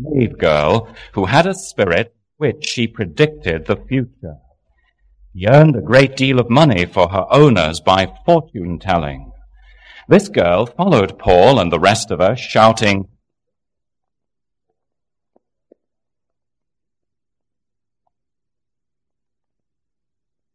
slave 0.00 0.38
girl 0.38 0.88
who 1.14 1.26
had 1.26 1.46
a 1.46 1.54
spirit 1.54 2.14
which 2.36 2.66
she 2.66 2.86
predicted 2.86 3.66
the 3.66 3.76
future. 3.76 4.38
Earned 5.48 5.76
a 5.76 5.80
great 5.80 6.16
deal 6.16 6.38
of 6.38 6.50
money 6.50 6.84
for 6.84 7.08
her 7.08 7.26
owners 7.30 7.80
by 7.80 8.12
fortune 8.26 8.78
telling. 8.78 9.32
This 10.08 10.28
girl 10.28 10.66
followed 10.66 11.18
Paul 11.18 11.58
and 11.58 11.72
the 11.72 11.80
rest 11.80 12.10
of 12.10 12.20
us, 12.20 12.38
shouting, 12.38 13.08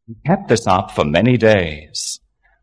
He 0.08 0.16
kept 0.26 0.48
this 0.48 0.66
up 0.66 0.92
for 0.92 1.04
many 1.04 1.36
days. 1.36 2.22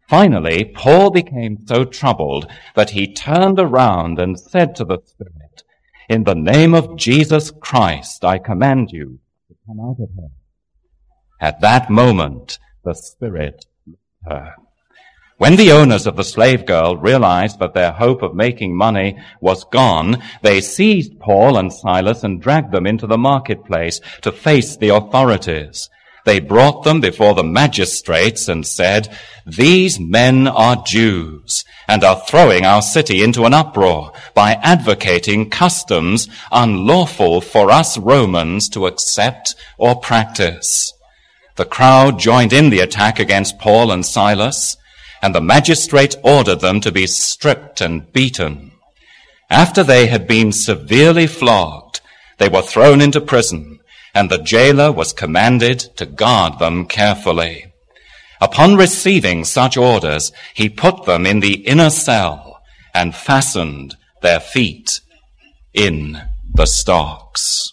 Finally, 0.09 0.65
Paul 0.75 1.11
became 1.11 1.67
so 1.67 1.85
troubled 1.85 2.51
that 2.75 2.91
he 2.91 3.13
turned 3.13 3.59
around 3.59 4.19
and 4.19 4.39
said 4.39 4.75
to 4.77 4.85
the 4.85 4.99
Spirit, 5.05 5.44
In 6.09 6.25
the 6.25 6.35
name 6.35 6.75
of 6.75 6.97
Jesus 6.97 7.51
Christ, 7.51 8.25
I 8.25 8.39
command 8.39 8.91
you 8.93 9.21
to 9.49 9.55
come 9.67 9.81
out 9.81 9.97
of 10.01 10.11
her. 10.17 10.29
At 11.41 11.61
that 11.61 11.91
moment, 11.91 12.59
the 12.85 12.95
Spirit 12.95 13.65
her. 14.27 14.55
When 15.37 15.57
the 15.57 15.73
owners 15.73 16.07
of 16.07 16.17
the 16.17 16.25
slave 16.25 16.65
girl 16.65 16.97
realized 16.97 17.59
that 17.59 17.75
their 17.75 17.93
hope 17.93 18.23
of 18.23 18.37
making 18.37 18.77
money 18.77 19.19
was 19.41 19.65
gone, 19.65 20.23
they 20.43 20.61
seized 20.61 21.19
Paul 21.19 21.59
and 21.59 21.73
Silas 21.73 22.23
and 22.23 22.41
dragged 22.41 22.71
them 22.71 22.87
into 22.87 23.07
the 23.07 23.19
marketplace 23.19 24.01
to 24.23 24.31
face 24.31 24.77
the 24.77 24.91
authorities. 24.91 25.91
They 26.25 26.41
brought 26.41 26.85
them 26.85 27.01
before 27.01 27.35
the 27.35 27.45
magistrates 27.45 28.49
and 28.49 28.67
said, 28.67 29.15
These 29.47 30.01
men 30.01 30.49
are 30.49 30.83
Jews 30.85 31.65
and 31.87 32.03
are 32.03 32.23
throwing 32.27 32.65
our 32.65 32.81
city 32.81 33.23
into 33.23 33.45
an 33.45 33.53
uproar 33.53 34.13
by 34.35 34.55
advocating 34.63 35.51
customs 35.51 36.29
unlawful 36.51 37.41
for 37.43 37.71
us 37.71 37.99
Romans 37.99 38.69
to 38.71 38.87
accept 38.87 39.55
or 39.77 39.97
practice. 39.97 40.93
The 41.57 41.67
crowd 41.67 42.19
joined 42.19 42.53
in 42.53 42.71
the 42.71 42.81
attack 42.81 43.19
against 43.19 43.59
Paul 43.59 43.93
and 43.93 44.05
Silas 44.05 44.77
and 45.25 45.35
the 45.35 45.41
magistrate 45.41 46.15
ordered 46.23 46.61
them 46.61 46.81
to 46.83 46.93
be 46.93 47.07
stripped 47.07 47.81
and 47.81 48.13
beaten. 48.13 48.71
After 49.49 49.83
they 49.83 50.07
had 50.07 50.27
been 50.27 50.53
severely 50.53 51.27
flogged, 51.27 52.03
they 52.37 52.51
were 52.51 52.61
thrown 52.61 53.01
into 53.01 53.23
prison, 53.23 53.81
and 54.15 54.31
the 54.31 54.39
jailer 54.39 54.93
was 54.93 55.13
commanded 55.13 55.81
to 55.97 56.07
guard 56.07 56.59
them 56.59 56.87
carefully. 56.87 57.73
Upon 58.41 58.77
receiving 58.77 59.45
such 59.45 59.77
orders, 59.77 60.33
he 60.55 60.69
put 60.69 61.05
them 61.05 61.27
in 61.27 61.41
the 61.41 61.67
inner 61.67 61.91
cell 61.91 62.61
and 62.95 63.15
fastened 63.15 63.97
their 64.23 64.41
feet 64.41 65.01
in 65.73 66.23
the 66.53 66.67
stocks. 66.67 67.73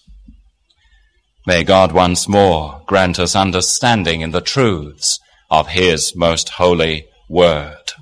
May 1.46 1.64
God 1.64 1.92
once 1.92 2.28
more 2.28 2.84
grant 2.88 3.20
us 3.20 3.36
understanding 3.36 4.22
in 4.22 4.32
the 4.32 4.42
truths 4.42 5.20
of 5.50 5.70
his 5.70 6.16
most 6.16 6.50
holy 6.50 7.08
word. 7.30 7.94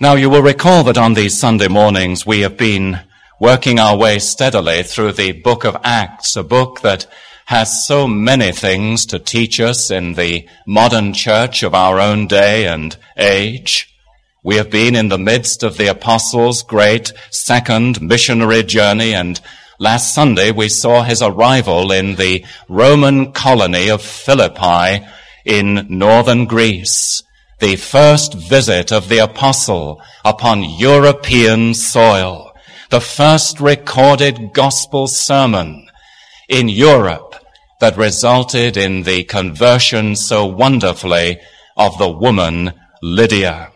Now 0.00 0.14
you 0.14 0.30
will 0.30 0.42
recall 0.42 0.84
that 0.84 0.96
on 0.96 1.14
these 1.14 1.38
Sunday 1.38 1.68
mornings 1.68 2.24
we 2.24 2.40
have 2.40 2.56
been 2.56 3.00
working 3.40 3.78
our 3.78 3.96
way 3.96 4.18
steadily 4.18 4.82
through 4.82 5.12
the 5.12 5.32
book 5.32 5.64
of 5.64 5.74
Acts, 5.82 6.36
a 6.36 6.42
book 6.42 6.82
that 6.82 7.06
has 7.46 7.86
so 7.86 8.06
many 8.06 8.52
things 8.52 9.06
to 9.06 9.18
teach 9.18 9.58
us 9.58 9.90
in 9.90 10.12
the 10.12 10.46
modern 10.66 11.14
church 11.14 11.62
of 11.62 11.74
our 11.74 11.98
own 11.98 12.26
day 12.26 12.66
and 12.66 12.96
age. 13.16 13.96
We 14.44 14.56
have 14.56 14.70
been 14.70 14.94
in 14.94 15.08
the 15.08 15.18
midst 15.18 15.62
of 15.62 15.78
the 15.78 15.86
apostles' 15.86 16.62
great 16.62 17.14
second 17.30 18.02
missionary 18.02 18.62
journey 18.62 19.14
and 19.14 19.40
last 19.78 20.14
Sunday 20.14 20.50
we 20.50 20.68
saw 20.68 21.02
his 21.02 21.22
arrival 21.22 21.90
in 21.90 22.16
the 22.16 22.44
Roman 22.68 23.32
colony 23.32 23.88
of 23.88 24.02
Philippi 24.02 25.06
in 25.46 25.86
northern 25.88 26.44
Greece, 26.44 27.22
the 27.58 27.76
first 27.76 28.34
visit 28.34 28.92
of 28.92 29.08
the 29.08 29.18
apostle 29.18 30.02
upon 30.26 30.62
European 30.62 31.72
soil, 31.72 32.49
the 32.90 33.00
first 33.00 33.60
recorded 33.60 34.52
gospel 34.52 35.06
sermon 35.06 35.88
in 36.48 36.68
Europe 36.68 37.34
that 37.80 37.96
resulted 37.96 38.76
in 38.76 39.02
the 39.04 39.24
conversion 39.24 40.14
so 40.16 40.44
wonderfully 40.44 41.40
of 41.76 41.96
the 41.98 42.08
woman 42.08 42.72
Lydia. 43.02 43.72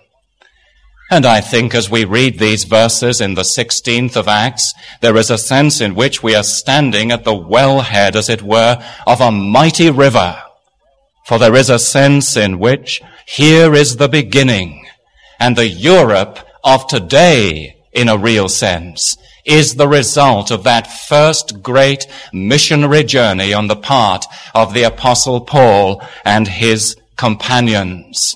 And 1.11 1.25
I 1.25 1.41
think 1.41 1.75
as 1.75 1.91
we 1.91 2.05
read 2.05 2.39
these 2.39 2.65
verses 2.65 3.21
in 3.21 3.35
the 3.35 3.43
16th 3.43 4.17
of 4.17 4.29
Acts, 4.29 4.75
there 5.01 5.17
is 5.17 5.31
a 5.31 5.39
sense 5.39 5.81
in 5.81 5.95
which 5.95 6.23
we 6.23 6.35
are 6.35 6.43
standing 6.43 7.13
at 7.13 7.25
the 7.25 7.33
wellhead, 7.33 8.17
as 8.17 8.29
it 8.29 8.43
were, 8.43 8.83
of 9.07 9.21
a 9.21 9.31
mighty 9.31 9.91
river 9.91 10.43
for 11.25 11.39
there 11.39 11.55
is 11.55 11.71
a 11.71 11.79
sense 11.79 12.37
in 12.37 12.59
which 12.59 13.03
here 13.27 13.75
is 13.75 13.97
the 13.97 14.09
beginning 14.09 14.87
and 15.41 15.57
the 15.57 15.67
Europe 15.69 16.39
of 16.63 16.87
today 16.87 17.77
in 17.95 18.09
a 18.09 18.19
real 18.19 18.49
sense 18.49 19.17
is 19.45 19.75
the 19.75 19.89
result 19.89 20.51
of 20.51 20.65
that 20.65 20.87
first 20.87 21.63
great 21.63 22.07
missionary 22.33 23.05
journey 23.05 23.53
on 23.53 23.67
the 23.67 23.77
part 23.77 24.25
of 24.55 24.73
the 24.73 24.83
apostle 24.83 25.41
Paul 25.41 26.03
and 26.25 26.49
his 26.49 26.97
companions. 27.17 28.35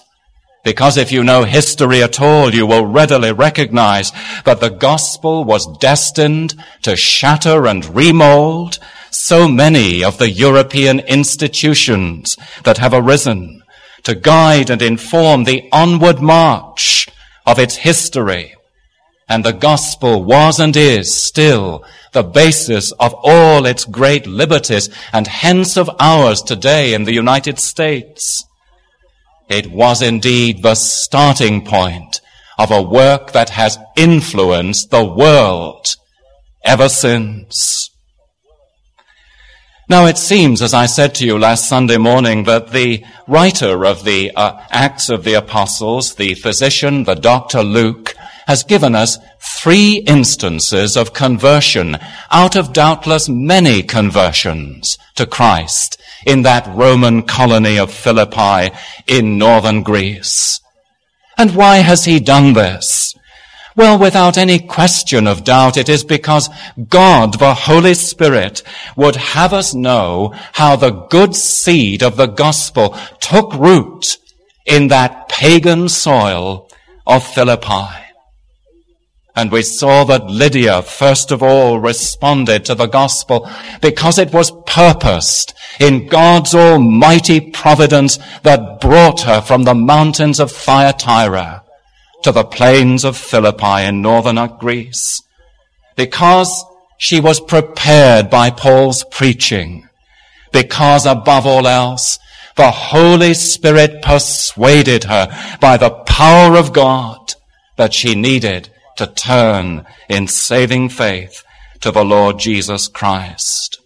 Because 0.65 0.99
if 0.99 1.11
you 1.11 1.25
know 1.25 1.45
history 1.45 2.03
at 2.03 2.21
all, 2.21 2.55
you 2.55 2.67
will 2.67 2.85
readily 2.85 3.33
recognize 3.33 4.13
that 4.45 4.61
the 4.61 4.69
gospel 4.69 5.45
was 5.45 5.79
destined 5.79 6.55
to 6.83 6.95
shatter 6.95 7.67
and 7.67 7.95
remold 7.95 8.79
so 9.11 9.49
many 9.49 10.05
of 10.05 10.19
the 10.19 10.29
European 10.29 11.01
institutions 11.01 12.37
that 12.65 12.79
have 12.79 12.93
arisen 12.93 13.63
to 14.03 14.15
guide 14.15 14.69
and 14.69 14.83
inform 14.83 15.45
the 15.45 15.69
onward 15.73 16.21
march 16.21 17.09
of 17.47 17.59
its 17.59 17.77
history. 17.77 18.55
And 19.28 19.44
the 19.44 19.53
gospel 19.53 20.25
was 20.25 20.59
and 20.59 20.77
is 20.77 21.15
still 21.15 21.84
the 22.12 22.22
basis 22.22 22.93
of 22.93 23.15
all 23.22 23.66
its 23.66 23.84
great 23.84 24.27
liberties 24.27 24.89
and 25.12 25.27
hence 25.27 25.77
of 25.77 25.91
ours 26.00 26.43
today 26.43 26.94
in 26.94 27.05
the 27.05 27.12
United 27.12 27.59
States. 27.59 28.44
It 29.49 29.71
was 29.71 30.03
indeed 30.03 30.62
the 30.62 30.75
starting 30.75 31.65
point 31.65 32.21
of 32.59 32.71
a 32.71 32.83
work 32.83 33.33
that 33.33 33.50
has 33.50 33.78
influenced 33.97 34.91
the 34.91 35.05
world 35.05 35.87
ever 36.65 36.88
since. 36.88 37.91
Now 39.88 40.05
it 40.05 40.19
seems, 40.19 40.61
as 40.61 40.75
I 40.75 40.84
said 40.84 41.15
to 41.15 41.25
you 41.25 41.38
last 41.38 41.67
Sunday 41.67 41.97
morning, 41.97 42.44
that 42.44 42.72
the 42.72 43.03
writer 43.27 43.87
of 43.87 44.05
the 44.05 44.31
uh, 44.37 44.61
Acts 44.71 45.09
of 45.09 45.25
the 45.25 45.33
Apostles, 45.33 46.17
the 46.17 46.34
physician, 46.34 47.05
the 47.05 47.15
doctor 47.15 47.62
Luke, 47.62 48.15
has 48.49 48.65
given 48.65 48.95
us 48.95 49.19
three 49.41 50.03
instances 50.07 50.97
of 50.97 51.13
conversion 51.13 51.99
out 52.31 52.57
of 52.57 52.73
doubtless 52.73 53.29
many 53.29 53.83
conversions 53.83 54.97
to 55.15 55.27
Christ 55.27 56.01
in 56.27 56.43
that 56.43 56.67
Roman 56.75 57.23
colony 57.23 57.79
of 57.79 57.93
Philippi 57.93 58.75
in 59.07 59.37
northern 59.37 59.83
Greece. 59.83 60.61
And 61.37 61.55
why 61.55 61.77
has 61.77 62.07
he 62.07 62.19
done 62.19 62.55
this? 62.55 63.15
Well, 63.77 63.99
without 63.99 64.39
any 64.39 64.59
question 64.59 65.27
of 65.27 65.45
doubt, 65.45 65.77
it 65.77 65.91
is 65.91 66.03
because 66.03 66.49
God, 66.89 67.39
the 67.39 67.53
Holy 67.53 67.95
Spirit, 67.95 68.63
would 68.97 69.15
have 69.15 69.53
us 69.53 69.75
know 69.75 70.33
how 70.55 70.75
the 70.75 70.91
good 70.91 71.37
seed 71.37 72.03
of 72.03 72.17
the 72.17 72.27
gospel 72.27 72.97
took 73.21 73.53
root 73.55 74.17
in 74.65 74.89
that 74.89 75.29
pagan 75.29 75.91
soil 75.91 76.69
of 77.07 77.23
Philippi. 77.23 78.08
And 79.38 79.53
we 79.53 79.62
saw 79.62 80.03
that 80.03 80.26
Lydia, 80.26 80.82
first 80.82 81.31
of 81.31 81.44
all, 81.44 81.79
responded 81.79 82.64
to 82.64 82.75
the 82.75 82.88
gospel 82.88 83.49
because 83.81 84.19
it 84.19 84.32
was 84.32 84.50
purposed 84.67 85.55
in 85.79 86.08
God's 86.08 86.56
almighty 86.56 87.40
providence 87.40 88.19
that 88.43 88.81
brought 88.81 89.20
her 89.20 89.40
from 89.40 89.62
the 89.62 89.76
mountains 89.76 90.40
of 90.40 90.50
Thyatira 90.50 91.62
to 92.25 92.32
the 92.32 92.43
plains 92.43 93.05
of 93.05 93.17
Philippi 93.17 93.85
in 93.85 94.02
northern 94.02 94.44
Greece 94.58 95.23
because 95.94 96.64
she 96.99 97.20
was 97.20 97.38
prepared 97.38 98.29
by 98.31 98.50
Paul's 98.50 99.05
preaching, 99.05 99.88
because 100.50 101.06
above 101.06 101.46
all 101.46 101.69
else, 101.69 102.19
the 102.56 102.73
Holy 102.73 103.34
Spirit 103.34 104.02
persuaded 104.02 105.05
her 105.05 105.29
by 105.61 105.76
the 105.76 105.91
power 105.91 106.56
of 106.56 106.73
God 106.73 107.34
that 107.76 107.94
she 107.94 108.17
needed 108.17 108.70
to 108.99 109.06
turn 109.06 109.87
in 110.09 110.29
saving 110.29 110.89
faith 110.89 111.43
to 111.81 111.91
the 111.91 112.05
Lord 112.05 112.39
Jesus 112.39 112.89
Christ. 112.89 113.81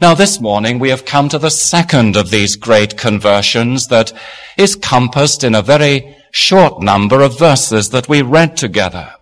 Now 0.00 0.14
this 0.14 0.40
morning 0.40 0.78
we 0.78 0.90
have 0.90 1.04
come 1.04 1.28
to 1.28 1.38
the 1.38 1.50
second 1.50 2.16
of 2.16 2.30
these 2.30 2.56
great 2.56 2.96
conversions 2.96 3.88
that 3.88 4.12
is 4.56 4.74
compassed 4.76 5.44
in 5.44 5.54
a 5.54 5.62
very 5.62 6.16
short 6.30 6.80
number 6.80 7.20
of 7.20 7.38
verses 7.38 7.90
that 7.90 8.08
we 8.08 8.22
read 8.22 8.56
together. 8.56 9.12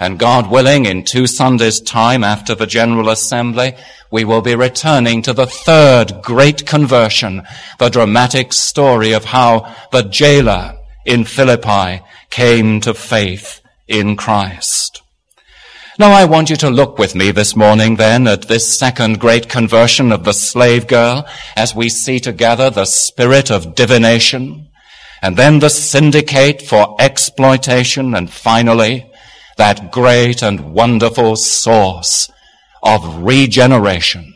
And 0.00 0.18
God 0.18 0.48
willing, 0.48 0.86
in 0.86 1.02
two 1.02 1.26
Sundays 1.26 1.80
time 1.80 2.22
after 2.22 2.54
the 2.54 2.68
General 2.68 3.08
Assembly, 3.08 3.74
we 4.12 4.24
will 4.24 4.42
be 4.42 4.54
returning 4.54 5.22
to 5.22 5.32
the 5.32 5.46
third 5.46 6.22
great 6.22 6.64
conversion, 6.66 7.42
the 7.80 7.88
dramatic 7.88 8.52
story 8.52 9.12
of 9.12 9.24
how 9.24 9.74
the 9.90 10.02
jailer 10.02 10.78
in 11.04 11.24
Philippi 11.24 12.04
came 12.30 12.80
to 12.82 12.94
faith 12.94 13.60
in 13.88 14.16
Christ. 14.16 15.02
Now 15.98 16.12
I 16.12 16.26
want 16.26 16.48
you 16.48 16.56
to 16.56 16.70
look 16.70 16.96
with 16.96 17.16
me 17.16 17.32
this 17.32 17.56
morning 17.56 17.96
then 17.96 18.28
at 18.28 18.46
this 18.46 18.78
second 18.78 19.18
great 19.18 19.48
conversion 19.48 20.12
of 20.12 20.22
the 20.22 20.32
slave 20.32 20.86
girl 20.86 21.26
as 21.56 21.74
we 21.74 21.88
see 21.88 22.20
together 22.20 22.70
the 22.70 22.84
spirit 22.84 23.50
of 23.50 23.74
divination 23.74 24.68
and 25.20 25.36
then 25.36 25.58
the 25.58 25.70
syndicate 25.70 26.62
for 26.62 26.94
exploitation 27.00 28.14
and 28.14 28.30
finally 28.30 29.10
that 29.56 29.90
great 29.90 30.40
and 30.40 30.72
wonderful 30.72 31.34
source 31.34 32.30
of 32.82 33.24
regeneration 33.24 34.34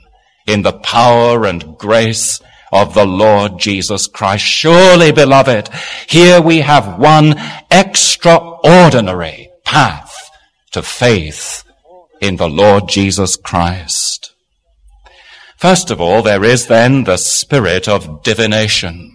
in 0.48 0.62
the 0.62 0.72
power 0.72 1.46
and 1.46 1.78
grace 1.78 2.40
of 2.72 2.94
the 2.94 3.06
Lord 3.06 3.58
Jesus 3.58 4.06
Christ. 4.06 4.44
Surely, 4.44 5.12
beloved, 5.12 5.68
here 6.08 6.40
we 6.40 6.60
have 6.60 6.98
one 6.98 7.34
extraordinary 7.70 9.50
path 9.64 10.30
to 10.72 10.82
faith 10.82 11.64
in 12.20 12.36
the 12.36 12.48
Lord 12.48 12.88
Jesus 12.88 13.36
Christ. 13.36 14.32
First 15.58 15.90
of 15.90 16.00
all, 16.00 16.22
there 16.22 16.42
is 16.42 16.66
then 16.66 17.04
the 17.04 17.18
spirit 17.18 17.86
of 17.86 18.22
divination. 18.22 19.11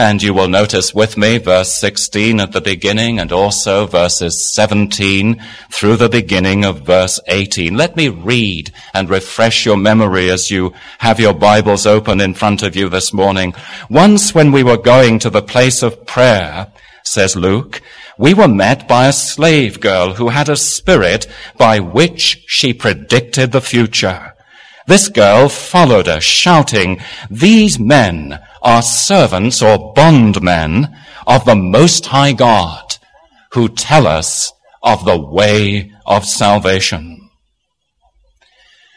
And 0.00 0.22
you 0.22 0.32
will 0.32 0.48
notice 0.48 0.94
with 0.94 1.18
me 1.18 1.36
verse 1.36 1.74
16 1.74 2.40
at 2.40 2.52
the 2.52 2.62
beginning 2.62 3.18
and 3.18 3.30
also 3.30 3.86
verses 3.86 4.50
17 4.50 5.38
through 5.70 5.96
the 5.96 6.08
beginning 6.08 6.64
of 6.64 6.86
verse 6.86 7.20
18. 7.28 7.76
Let 7.76 7.96
me 7.96 8.08
read 8.08 8.72
and 8.94 9.10
refresh 9.10 9.66
your 9.66 9.76
memory 9.76 10.30
as 10.30 10.50
you 10.50 10.72
have 11.00 11.20
your 11.20 11.34
Bibles 11.34 11.84
open 11.84 12.18
in 12.22 12.32
front 12.32 12.62
of 12.62 12.74
you 12.74 12.88
this 12.88 13.12
morning. 13.12 13.52
Once 13.90 14.34
when 14.34 14.52
we 14.52 14.62
were 14.62 14.78
going 14.78 15.18
to 15.18 15.28
the 15.28 15.42
place 15.42 15.82
of 15.82 16.06
prayer, 16.06 16.72
says 17.04 17.36
Luke, 17.36 17.82
we 18.16 18.32
were 18.32 18.48
met 18.48 18.88
by 18.88 19.06
a 19.06 19.12
slave 19.12 19.80
girl 19.80 20.14
who 20.14 20.30
had 20.30 20.48
a 20.48 20.56
spirit 20.56 21.26
by 21.58 21.78
which 21.78 22.42
she 22.46 22.72
predicted 22.72 23.52
the 23.52 23.60
future. 23.60 24.32
This 24.90 25.08
girl 25.08 25.48
followed 25.48 26.08
us 26.08 26.24
shouting, 26.24 27.00
these 27.30 27.78
men 27.78 28.40
are 28.60 28.82
servants 28.82 29.62
or 29.62 29.94
bondmen 29.94 30.88
of 31.28 31.44
the 31.44 31.54
Most 31.54 32.06
High 32.06 32.32
God 32.32 32.96
who 33.52 33.68
tell 33.68 34.08
us 34.08 34.52
of 34.82 35.04
the 35.04 35.16
way 35.16 35.92
of 36.04 36.24
salvation. 36.24 37.30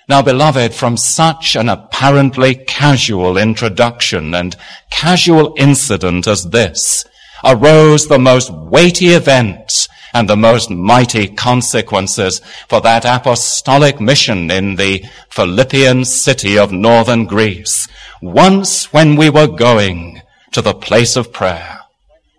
Now, 0.09 0.23
beloved, 0.23 0.73
from 0.73 0.97
such 0.97 1.55
an 1.55 1.69
apparently 1.69 2.55
casual 2.55 3.37
introduction 3.37 4.33
and 4.33 4.55
casual 4.89 5.53
incident 5.59 6.25
as 6.25 6.49
this, 6.49 7.05
arose 7.43 8.07
the 8.07 8.17
most 8.17 8.49
weighty 8.51 9.09
events 9.09 9.87
and 10.13 10.29
the 10.29 10.37
most 10.37 10.69
mighty 10.69 11.27
consequences 11.27 12.39
for 12.67 12.81
that 12.81 13.05
apostolic 13.05 13.99
mission 13.99 14.51
in 14.51 14.75
the 14.75 15.03
Philippian 15.29 16.05
city 16.05 16.57
of 16.57 16.71
northern 16.71 17.25
Greece. 17.25 17.87
Once 18.21 18.93
when 18.93 19.15
we 19.15 19.29
were 19.29 19.47
going 19.47 20.21
to 20.51 20.61
the 20.61 20.73
place 20.73 21.15
of 21.15 21.33
prayer. 21.33 21.79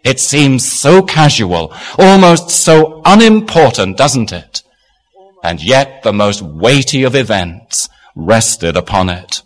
It 0.05 0.21
seems 0.21 0.71
so 0.71 1.03
casual, 1.03 1.75
almost 1.99 2.51
so 2.51 3.03
unimportant, 3.05 3.97
doesn't 3.97 4.33
it? 4.33 4.63
And 5.43 5.63
yet 5.63 6.03
the 6.03 6.13
most 6.13 6.43
weighty 6.43 7.03
of 7.03 7.15
events 7.15 7.89
rested 8.15 8.77
upon 8.77 9.09
it. 9.09 9.43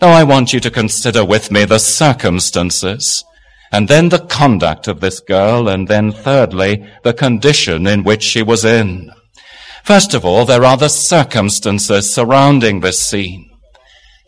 Now 0.00 0.08
I 0.08 0.24
want 0.24 0.52
you 0.52 0.60
to 0.60 0.70
consider 0.70 1.24
with 1.24 1.50
me 1.50 1.64
the 1.64 1.78
circumstances 1.78 3.24
and 3.72 3.88
then 3.88 4.08
the 4.08 4.18
conduct 4.18 4.88
of 4.88 5.00
this 5.00 5.20
girl, 5.20 5.68
and 5.68 5.88
then 5.88 6.12
thirdly, 6.12 6.86
the 7.02 7.12
condition 7.12 7.86
in 7.86 8.02
which 8.02 8.22
she 8.22 8.42
was 8.42 8.64
in. 8.64 9.10
First 9.84 10.14
of 10.14 10.24
all, 10.24 10.44
there 10.44 10.64
are 10.64 10.76
the 10.76 10.88
circumstances 10.88 12.12
surrounding 12.12 12.80
this 12.80 13.00
scene. 13.00 13.50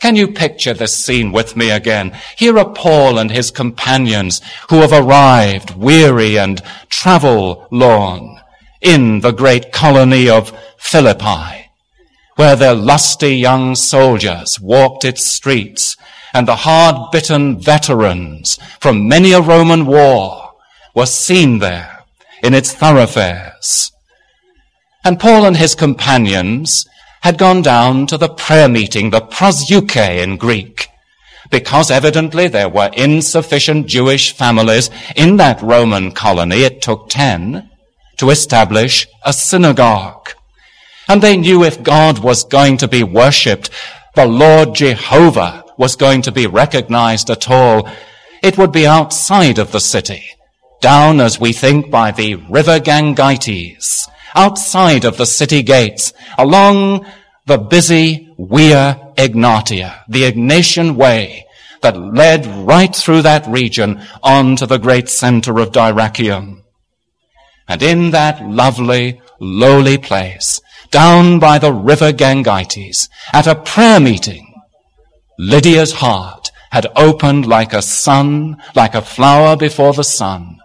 Can 0.01 0.17
you 0.17 0.33
picture 0.33 0.75
this 0.75 0.97
scene 0.97 1.31
with 1.31 1.57
me 1.57 1.71
again? 1.71 2.17
Here 2.37 2.59
are 2.59 2.73
Paul 2.73 3.19
and 3.19 3.31
his 3.31 3.53
companions 3.53 4.41
who 4.69 4.81
have 4.81 4.93
arrived 4.93 5.77
weary 5.77 6.39
and 6.39 6.61
travel 6.89 7.69
lorn 7.71 8.41
in 8.81 9.21
the 9.21 9.31
great 9.31 9.71
colony 9.71 10.29
of 10.29 10.53
Philippi, 10.77 11.71
where 12.35 12.57
their 12.57 12.75
lusty 12.75 13.37
young 13.37 13.77
soldiers 13.77 14.59
walked 14.59 15.05
its 15.05 15.25
streets 15.25 15.97
and 16.33 16.49
the 16.49 16.57
hard-bitten 16.57 17.61
veterans 17.61 18.59
from 18.81 19.09
many 19.09 19.33
a 19.33 19.41
Roman 19.41 19.87
war 19.87 20.55
were 20.95 21.07
seen 21.07 21.59
there 21.59 22.05
in 22.43 22.55
its 22.55 22.73
thoroughfares. 22.73 23.93
And 25.05 25.19
Paul 25.19 25.45
and 25.45 25.57
his 25.57 25.75
companions 25.75 26.87
had 27.23 27.39
gone 27.39 27.63
down 27.63 28.07
to 28.09 28.19
the 28.19 28.29
prayer 28.29 28.69
meeting, 28.69 29.11
the 29.11 29.21
proseuche 29.21 29.97
in 29.97 30.37
Greek, 30.37 30.89
because 31.51 31.91
evidently 31.91 32.49
there 32.49 32.69
were 32.69 32.91
insufficient 32.97 33.87
Jewish 33.87 34.33
families 34.33 34.91
in 35.17 35.37
that 35.37 35.63
Roman 35.63 36.13
colony. 36.13 36.63
It 36.63 36.83
took 36.83 37.09
ten 37.09 37.71
to 38.17 38.31
establish 38.31 39.07
a 39.25 39.33
synagogue. 39.33 40.31
And 41.09 41.21
they 41.21 41.37
knew 41.37 41.65
if 41.65 41.83
God 41.83 42.21
was 42.21 42.45
going 42.45 42.77
to 42.79 42.89
be 42.89 43.03
worshipped, 43.03 43.71
the 44.15 44.27
Lord 44.27 44.75
Jehovah 44.75 45.62
was 45.77 45.97
going 45.97 46.23
to 46.23 46.33
be 46.33 46.47
recognized 46.47 47.31
at 47.31 47.51
all, 47.51 47.89
it 48.43 48.59
would 48.59 48.73
be 48.73 48.87
outside 48.87 49.59
of 49.59 49.73
the 49.73 49.81
city, 49.81 50.25
down 50.81 51.21
as 51.21 51.41
we 51.41 51.53
think 51.53 51.91
by 51.91 52.11
the 52.11 52.35
river 52.35 52.79
Gangites, 52.79 54.09
outside 54.35 55.05
of 55.05 55.17
the 55.17 55.27
city 55.27 55.63
gates, 55.63 56.13
along 56.39 57.07
the 57.47 57.59
busy 57.59 58.35
Via 58.39 59.13
Egnatia, 59.17 60.03
the 60.09 60.31
Egnatian 60.31 60.97
way 60.97 61.47
that 61.83 61.97
led 61.97 62.47
right 62.47 62.95
through 62.95 63.23
that 63.23 63.47
region 63.47 64.01
on 64.23 64.57
to 64.57 64.67
the 64.67 64.79
great 64.79 65.09
center 65.09 65.59
of 65.59 65.73
Dyrrachium. 65.73 66.63
And 67.69 67.83
in 67.83 68.11
that 68.11 68.45
lovely, 68.45 69.21
lowly 69.41 69.99
place, 69.99 70.61
down 70.91 71.39
by 71.39 71.59
the 71.59 71.73
river 71.73 72.13
Gangites, 72.13 73.09
at 73.33 73.47
a 73.47 73.55
prayer 73.55 74.01
meeting, 74.01 74.52
Lydia's 75.39 75.93
heart 75.93 76.51
had 76.71 76.87
opened 76.97 77.47
like 77.47 77.73
a 77.73 77.83
sun, 77.83 78.57
like 78.75 78.95
a 78.95 79.03
flower 79.03 79.57
before 79.57 79.93
the 79.93 80.05
sun, 80.05 80.59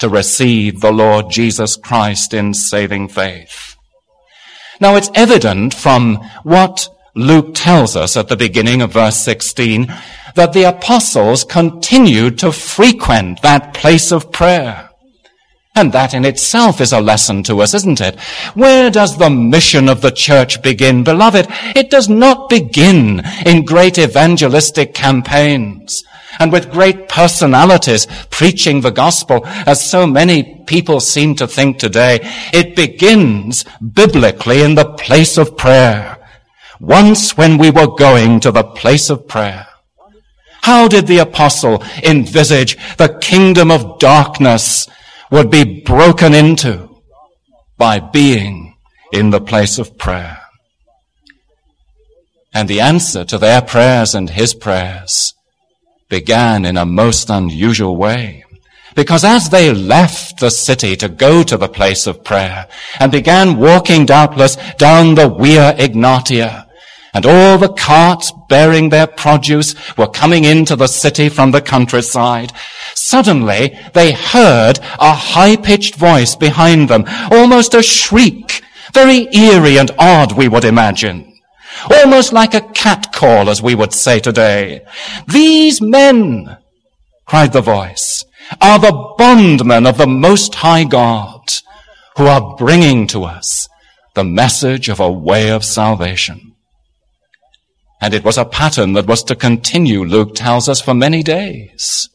to 0.00 0.08
receive 0.08 0.80
the 0.80 0.92
Lord 0.92 1.30
Jesus 1.30 1.76
Christ 1.76 2.34
in 2.34 2.54
saving 2.54 3.08
faith. 3.08 3.76
Now 4.80 4.94
it's 4.96 5.10
evident 5.14 5.74
from 5.74 6.16
what 6.42 6.88
Luke 7.14 7.54
tells 7.54 7.96
us 7.96 8.16
at 8.16 8.28
the 8.28 8.36
beginning 8.36 8.80
of 8.80 8.92
verse 8.92 9.16
16 9.16 9.92
that 10.34 10.52
the 10.52 10.64
apostles 10.64 11.42
continued 11.42 12.38
to 12.38 12.52
frequent 12.52 13.42
that 13.42 13.74
place 13.74 14.12
of 14.12 14.30
prayer. 14.30 14.87
And 15.78 15.92
that 15.92 16.12
in 16.12 16.24
itself 16.24 16.80
is 16.80 16.92
a 16.92 17.00
lesson 17.00 17.44
to 17.44 17.60
us, 17.60 17.72
isn't 17.72 18.00
it? 18.00 18.18
Where 18.54 18.90
does 18.90 19.16
the 19.16 19.30
mission 19.30 19.88
of 19.88 20.00
the 20.00 20.10
church 20.10 20.60
begin, 20.60 21.04
beloved? 21.04 21.46
It 21.76 21.88
does 21.88 22.08
not 22.08 22.48
begin 22.48 23.22
in 23.46 23.64
great 23.64 23.96
evangelistic 23.96 24.92
campaigns 24.92 26.02
and 26.40 26.50
with 26.50 26.72
great 26.72 27.08
personalities 27.08 28.08
preaching 28.28 28.80
the 28.80 28.90
gospel, 28.90 29.46
as 29.66 29.88
so 29.88 30.04
many 30.04 30.64
people 30.66 30.98
seem 30.98 31.36
to 31.36 31.46
think 31.46 31.78
today. 31.78 32.18
It 32.52 32.74
begins 32.74 33.64
biblically 33.80 34.62
in 34.62 34.74
the 34.74 34.94
place 34.94 35.38
of 35.38 35.56
prayer. 35.56 36.18
Once 36.80 37.36
when 37.36 37.56
we 37.56 37.70
were 37.70 37.94
going 37.94 38.40
to 38.40 38.50
the 38.50 38.64
place 38.64 39.10
of 39.10 39.28
prayer, 39.28 39.68
how 40.62 40.88
did 40.88 41.06
the 41.06 41.18
apostle 41.18 41.84
envisage 42.02 42.76
the 42.96 43.16
kingdom 43.20 43.70
of 43.70 44.00
darkness 44.00 44.88
would 45.30 45.50
be 45.50 45.82
broken 45.82 46.34
into 46.34 46.88
by 47.76 48.00
being 48.00 48.76
in 49.12 49.30
the 49.30 49.40
place 49.40 49.78
of 49.78 49.96
prayer. 49.98 50.40
And 52.52 52.68
the 52.68 52.80
answer 52.80 53.24
to 53.24 53.38
their 53.38 53.62
prayers 53.62 54.14
and 54.14 54.30
his 54.30 54.54
prayers 54.54 55.34
began 56.08 56.64
in 56.64 56.76
a 56.76 56.86
most 56.86 57.30
unusual 57.30 57.96
way. 57.96 58.44
Because 58.94 59.22
as 59.22 59.50
they 59.50 59.72
left 59.72 60.40
the 60.40 60.50
city 60.50 60.96
to 60.96 61.08
go 61.08 61.42
to 61.44 61.56
the 61.56 61.68
place 61.68 62.06
of 62.06 62.24
prayer 62.24 62.66
and 62.98 63.12
began 63.12 63.58
walking 63.58 64.06
doubtless 64.06 64.56
down 64.76 65.14
the 65.14 65.28
Via 65.28 65.74
Egnatia 65.74 66.66
and 67.14 67.24
all 67.24 67.58
the 67.58 67.72
carts 67.72 68.32
bearing 68.48 68.88
their 68.88 69.06
produce 69.06 69.74
were 69.96 70.08
coming 70.08 70.44
into 70.44 70.74
the 70.74 70.86
city 70.86 71.28
from 71.28 71.50
the 71.50 71.60
countryside. 71.60 72.52
Suddenly, 72.94 73.78
they 73.94 74.12
heard 74.12 74.78
a 74.98 75.12
high-pitched 75.12 75.94
voice 75.94 76.34
behind 76.34 76.88
them, 76.88 77.04
almost 77.30 77.74
a 77.74 77.82
shriek, 77.82 78.62
very 78.92 79.28
eerie 79.34 79.78
and 79.78 79.90
odd, 79.98 80.32
we 80.32 80.48
would 80.48 80.64
imagine. 80.64 81.24
Almost 81.90 82.32
like 82.32 82.54
a 82.54 82.68
cat 82.72 83.12
call, 83.12 83.48
as 83.48 83.62
we 83.62 83.74
would 83.74 83.92
say 83.92 84.18
today. 84.18 84.84
These 85.28 85.80
men, 85.80 86.56
cried 87.26 87.52
the 87.52 87.60
voice, 87.60 88.24
are 88.60 88.78
the 88.78 89.14
bondmen 89.18 89.86
of 89.86 89.98
the 89.98 90.06
Most 90.06 90.56
High 90.56 90.84
God, 90.84 91.42
who 92.16 92.26
are 92.26 92.56
bringing 92.56 93.06
to 93.08 93.24
us 93.24 93.68
the 94.14 94.24
message 94.24 94.88
of 94.88 94.98
a 94.98 95.12
way 95.12 95.50
of 95.50 95.64
salvation. 95.64 96.47
And 98.00 98.14
it 98.14 98.24
was 98.24 98.38
a 98.38 98.44
pattern 98.44 98.92
that 98.92 99.06
was 99.06 99.22
to 99.24 99.34
continue, 99.34 100.04
Luke 100.04 100.34
tells 100.34 100.68
us, 100.68 100.80
for 100.80 100.94
many 100.94 101.22
days. 101.22 102.08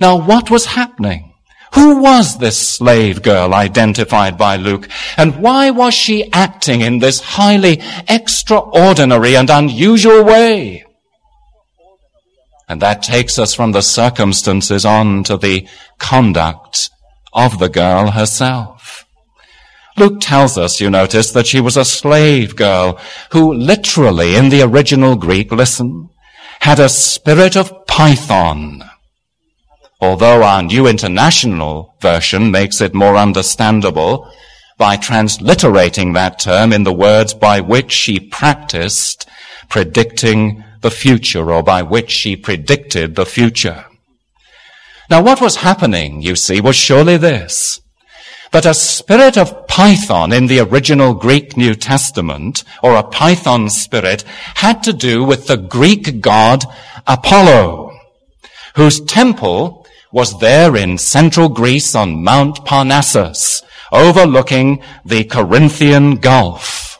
Now 0.00 0.16
what 0.16 0.50
was 0.50 0.66
happening? 0.66 1.34
Who 1.74 2.00
was 2.00 2.38
this 2.38 2.76
slave 2.76 3.22
girl 3.22 3.52
identified 3.52 4.38
by 4.38 4.56
Luke? 4.56 4.88
And 5.16 5.42
why 5.42 5.70
was 5.70 5.94
she 5.94 6.32
acting 6.32 6.80
in 6.80 7.00
this 7.00 7.20
highly 7.20 7.82
extraordinary 8.08 9.36
and 9.36 9.50
unusual 9.50 10.24
way? 10.24 10.84
And 12.68 12.82
that 12.82 13.02
takes 13.02 13.38
us 13.38 13.54
from 13.54 13.72
the 13.72 13.82
circumstances 13.82 14.84
on 14.84 15.24
to 15.24 15.36
the 15.36 15.66
conduct 15.98 16.90
of 17.32 17.58
the 17.58 17.68
girl 17.68 18.10
herself. 18.10 18.77
Luke 19.98 20.20
tells 20.20 20.56
us, 20.56 20.80
you 20.80 20.90
notice, 20.90 21.32
that 21.32 21.46
she 21.46 21.60
was 21.60 21.76
a 21.76 21.84
slave 21.84 22.56
girl 22.56 23.00
who 23.32 23.52
literally 23.52 24.36
in 24.36 24.48
the 24.48 24.62
original 24.62 25.16
Greek, 25.16 25.50
listen, 25.52 26.08
had 26.60 26.78
a 26.78 26.88
spirit 26.88 27.56
of 27.56 27.86
python. 27.86 28.82
Although 30.00 30.42
our 30.42 30.62
New 30.62 30.86
International 30.86 31.96
Version 32.00 32.50
makes 32.50 32.80
it 32.80 32.94
more 32.94 33.16
understandable 33.16 34.30
by 34.76 34.96
transliterating 34.96 36.14
that 36.14 36.38
term 36.38 36.72
in 36.72 36.84
the 36.84 36.92
words 36.92 37.34
by 37.34 37.60
which 37.60 37.90
she 37.90 38.20
practiced 38.20 39.28
predicting 39.68 40.64
the 40.80 40.90
future 40.90 41.52
or 41.52 41.62
by 41.62 41.82
which 41.82 42.10
she 42.10 42.36
predicted 42.36 43.16
the 43.16 43.26
future. 43.26 43.84
Now 45.10 45.22
what 45.22 45.40
was 45.40 45.56
happening, 45.56 46.22
you 46.22 46.36
see, 46.36 46.60
was 46.60 46.76
surely 46.76 47.16
this. 47.16 47.80
That 48.52 48.66
a 48.66 48.74
spirit 48.74 49.36
of 49.36 49.68
python 49.68 50.32
in 50.32 50.46
the 50.46 50.60
original 50.60 51.14
Greek 51.14 51.56
New 51.56 51.74
Testament, 51.74 52.64
or 52.82 52.94
a 52.94 53.02
python 53.02 53.68
spirit, 53.68 54.24
had 54.54 54.82
to 54.84 54.92
do 54.92 55.22
with 55.22 55.46
the 55.46 55.56
Greek 55.56 56.20
god 56.20 56.64
Apollo, 57.06 57.92
whose 58.74 59.00
temple 59.00 59.86
was 60.12 60.38
there 60.40 60.76
in 60.76 60.96
central 60.98 61.48
Greece 61.48 61.94
on 61.94 62.24
Mount 62.24 62.64
Parnassus, 62.64 63.62
overlooking 63.92 64.82
the 65.04 65.24
Corinthian 65.24 66.16
Gulf. 66.16 66.98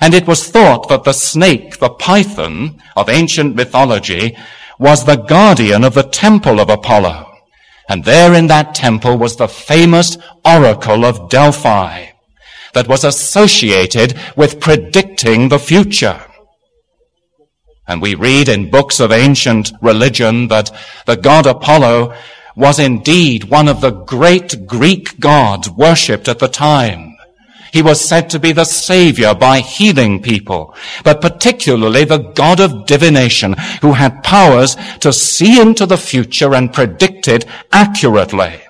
And 0.00 0.12
it 0.12 0.26
was 0.26 0.48
thought 0.48 0.88
that 0.88 1.04
the 1.04 1.12
snake, 1.12 1.78
the 1.78 1.88
python 1.88 2.82
of 2.96 3.08
ancient 3.08 3.54
mythology, 3.54 4.36
was 4.78 5.04
the 5.04 5.16
guardian 5.16 5.84
of 5.84 5.94
the 5.94 6.02
temple 6.02 6.60
of 6.60 6.68
Apollo. 6.68 7.33
And 7.88 8.04
there 8.04 8.32
in 8.34 8.46
that 8.46 8.74
temple 8.74 9.18
was 9.18 9.36
the 9.36 9.48
famous 9.48 10.16
oracle 10.44 11.04
of 11.04 11.28
Delphi 11.28 12.06
that 12.72 12.88
was 12.88 13.04
associated 13.04 14.18
with 14.36 14.60
predicting 14.60 15.48
the 15.48 15.58
future. 15.58 16.20
And 17.86 18.00
we 18.00 18.14
read 18.14 18.48
in 18.48 18.70
books 18.70 19.00
of 19.00 19.12
ancient 19.12 19.72
religion 19.82 20.48
that 20.48 20.70
the 21.06 21.16
god 21.16 21.46
Apollo 21.46 22.14
was 22.56 22.78
indeed 22.78 23.44
one 23.44 23.68
of 23.68 23.80
the 23.80 23.90
great 23.90 24.66
Greek 24.66 25.20
gods 25.20 25.68
worshipped 25.68 26.28
at 26.28 26.38
the 26.38 26.48
time. 26.48 27.13
He 27.74 27.82
was 27.82 28.00
said 28.00 28.30
to 28.30 28.38
be 28.38 28.52
the 28.52 28.64
savior 28.64 29.34
by 29.34 29.58
healing 29.58 30.22
people, 30.22 30.76
but 31.02 31.20
particularly 31.20 32.04
the 32.04 32.18
God 32.18 32.60
of 32.60 32.86
divination 32.86 33.54
who 33.82 33.94
had 33.94 34.22
powers 34.22 34.76
to 35.00 35.12
see 35.12 35.60
into 35.60 35.84
the 35.84 35.96
future 35.96 36.54
and 36.54 36.72
predict 36.72 37.26
it 37.26 37.44
accurately. 37.72 38.60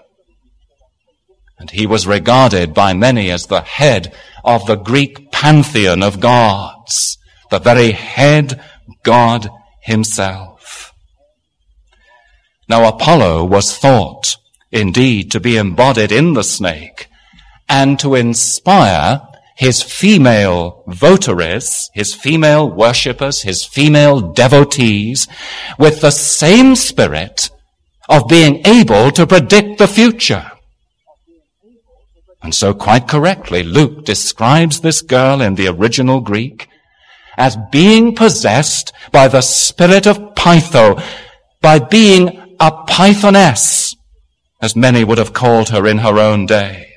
And 1.58 1.70
he 1.70 1.86
was 1.86 2.06
regarded 2.06 2.72
by 2.72 2.94
many 2.94 3.30
as 3.30 3.44
the 3.44 3.60
head 3.60 4.14
of 4.42 4.64
the 4.66 4.76
Greek 4.76 5.30
pantheon 5.30 6.02
of 6.02 6.18
gods, 6.18 7.18
the 7.50 7.58
very 7.58 7.92
head 7.92 8.58
God 9.02 9.50
himself. 9.82 10.94
Now 12.70 12.88
Apollo 12.88 13.44
was 13.44 13.76
thought 13.76 14.38
indeed 14.72 15.30
to 15.32 15.40
be 15.40 15.58
embodied 15.58 16.10
in 16.10 16.32
the 16.32 16.42
snake 16.42 17.10
and 17.68 17.98
to 18.00 18.14
inspire 18.14 19.20
his 19.56 19.82
female 19.82 20.82
votaries, 20.86 21.90
his 21.94 22.14
female 22.14 22.68
worshippers, 22.68 23.42
his 23.42 23.64
female 23.64 24.20
devotees 24.20 25.28
with 25.78 26.00
the 26.00 26.10
same 26.10 26.74
spirit 26.74 27.50
of 28.08 28.28
being 28.28 28.60
able 28.66 29.10
to 29.12 29.26
predict 29.26 29.78
the 29.78 29.86
future. 29.86 30.50
And 32.42 32.54
so 32.54 32.74
quite 32.74 33.08
correctly, 33.08 33.62
Luke 33.62 34.04
describes 34.04 34.80
this 34.80 35.00
girl 35.00 35.40
in 35.40 35.54
the 35.54 35.68
original 35.68 36.20
Greek 36.20 36.68
as 37.38 37.56
being 37.72 38.14
possessed 38.14 38.92
by 39.12 39.28
the 39.28 39.40
spirit 39.40 40.06
of 40.06 40.34
Pytho, 40.34 41.02
by 41.62 41.78
being 41.78 42.56
a 42.60 42.70
Pythoness, 42.86 43.96
as 44.60 44.76
many 44.76 45.04
would 45.04 45.18
have 45.18 45.32
called 45.32 45.70
her 45.70 45.86
in 45.86 45.98
her 45.98 46.18
own 46.18 46.46
day. 46.46 46.93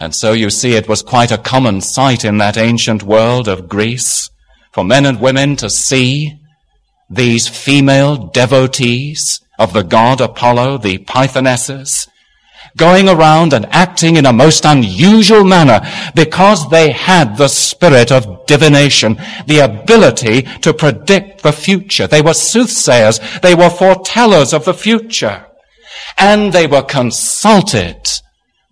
And 0.00 0.14
so 0.14 0.32
you 0.32 0.50
see 0.50 0.72
it 0.72 0.88
was 0.88 1.02
quite 1.02 1.30
a 1.30 1.38
common 1.38 1.80
sight 1.80 2.24
in 2.24 2.38
that 2.38 2.56
ancient 2.56 3.02
world 3.02 3.48
of 3.48 3.68
Greece 3.68 4.30
for 4.72 4.84
men 4.84 5.06
and 5.06 5.20
women 5.20 5.56
to 5.56 5.70
see 5.70 6.40
these 7.08 7.46
female 7.46 8.16
devotees 8.16 9.40
of 9.58 9.72
the 9.72 9.82
god 9.82 10.20
Apollo, 10.20 10.78
the 10.78 10.98
Pythonesses, 10.98 12.08
going 12.76 13.08
around 13.08 13.52
and 13.52 13.66
acting 13.66 14.16
in 14.16 14.26
a 14.26 14.32
most 14.32 14.64
unusual 14.64 15.44
manner 15.44 15.80
because 16.14 16.68
they 16.70 16.90
had 16.90 17.36
the 17.36 17.48
spirit 17.48 18.10
of 18.10 18.46
divination, 18.46 19.16
the 19.46 19.60
ability 19.60 20.42
to 20.60 20.74
predict 20.74 21.42
the 21.42 21.52
future. 21.52 22.06
They 22.06 22.22
were 22.22 22.34
soothsayers. 22.34 23.20
They 23.42 23.54
were 23.54 23.70
foretellers 23.70 24.52
of 24.52 24.64
the 24.64 24.74
future. 24.74 25.46
And 26.18 26.52
they 26.52 26.66
were 26.66 26.82
consulted 26.82 28.08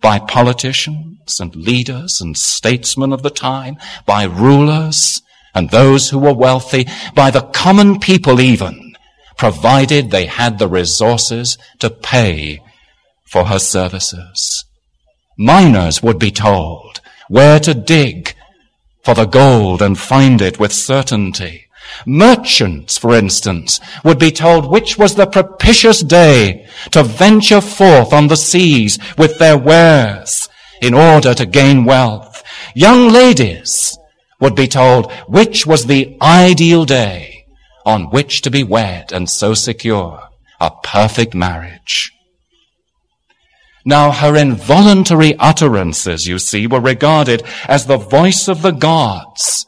by 0.03 0.19
politicians 0.19 1.39
and 1.39 1.55
leaders 1.55 2.19
and 2.21 2.37
statesmen 2.37 3.13
of 3.13 3.23
the 3.23 3.31
time, 3.31 3.77
by 4.05 4.25
rulers 4.25 5.21
and 5.55 5.69
those 5.69 6.09
who 6.09 6.19
were 6.19 6.33
wealthy, 6.33 6.85
by 7.15 7.31
the 7.31 7.41
common 7.41 7.99
people 7.99 8.41
even, 8.41 8.95
provided 9.37 10.11
they 10.11 10.25
had 10.25 10.59
the 10.59 10.67
resources 10.67 11.57
to 11.79 11.89
pay 11.89 12.61
for 13.23 13.45
her 13.45 13.59
services. 13.59 14.65
Miners 15.37 16.03
would 16.03 16.19
be 16.19 16.31
told 16.31 16.99
where 17.29 17.59
to 17.59 17.73
dig 17.73 18.35
for 19.03 19.15
the 19.15 19.25
gold 19.25 19.81
and 19.81 19.97
find 19.97 20.41
it 20.41 20.59
with 20.59 20.73
certainty. 20.73 21.67
Merchants, 22.05 22.97
for 22.97 23.13
instance, 23.13 23.79
would 24.03 24.19
be 24.19 24.31
told 24.31 24.69
which 24.69 24.97
was 24.97 25.15
the 25.15 25.27
propitious 25.27 26.01
day 26.01 26.67
to 26.91 27.03
venture 27.03 27.61
forth 27.61 28.13
on 28.13 28.27
the 28.27 28.37
seas 28.37 28.99
with 29.17 29.37
their 29.39 29.57
wares 29.57 30.49
in 30.81 30.93
order 30.93 31.33
to 31.33 31.45
gain 31.45 31.85
wealth. 31.85 32.43
Young 32.75 33.09
ladies 33.09 33.97
would 34.39 34.55
be 34.55 34.67
told 34.67 35.11
which 35.27 35.65
was 35.65 35.85
the 35.85 36.17
ideal 36.21 36.85
day 36.85 37.45
on 37.85 38.09
which 38.09 38.41
to 38.41 38.51
be 38.51 38.63
wed 38.63 39.11
and 39.11 39.29
so 39.29 39.53
secure 39.53 40.29
a 40.59 40.71
perfect 40.83 41.33
marriage. 41.33 42.11
Now 43.85 44.11
her 44.11 44.35
involuntary 44.35 45.35
utterances, 45.37 46.25
you 46.25 46.39
see, 46.39 46.67
were 46.67 46.79
regarded 46.79 47.43
as 47.65 47.85
the 47.85 47.97
voice 47.97 48.47
of 48.47 48.61
the 48.61 48.71
gods 48.71 49.65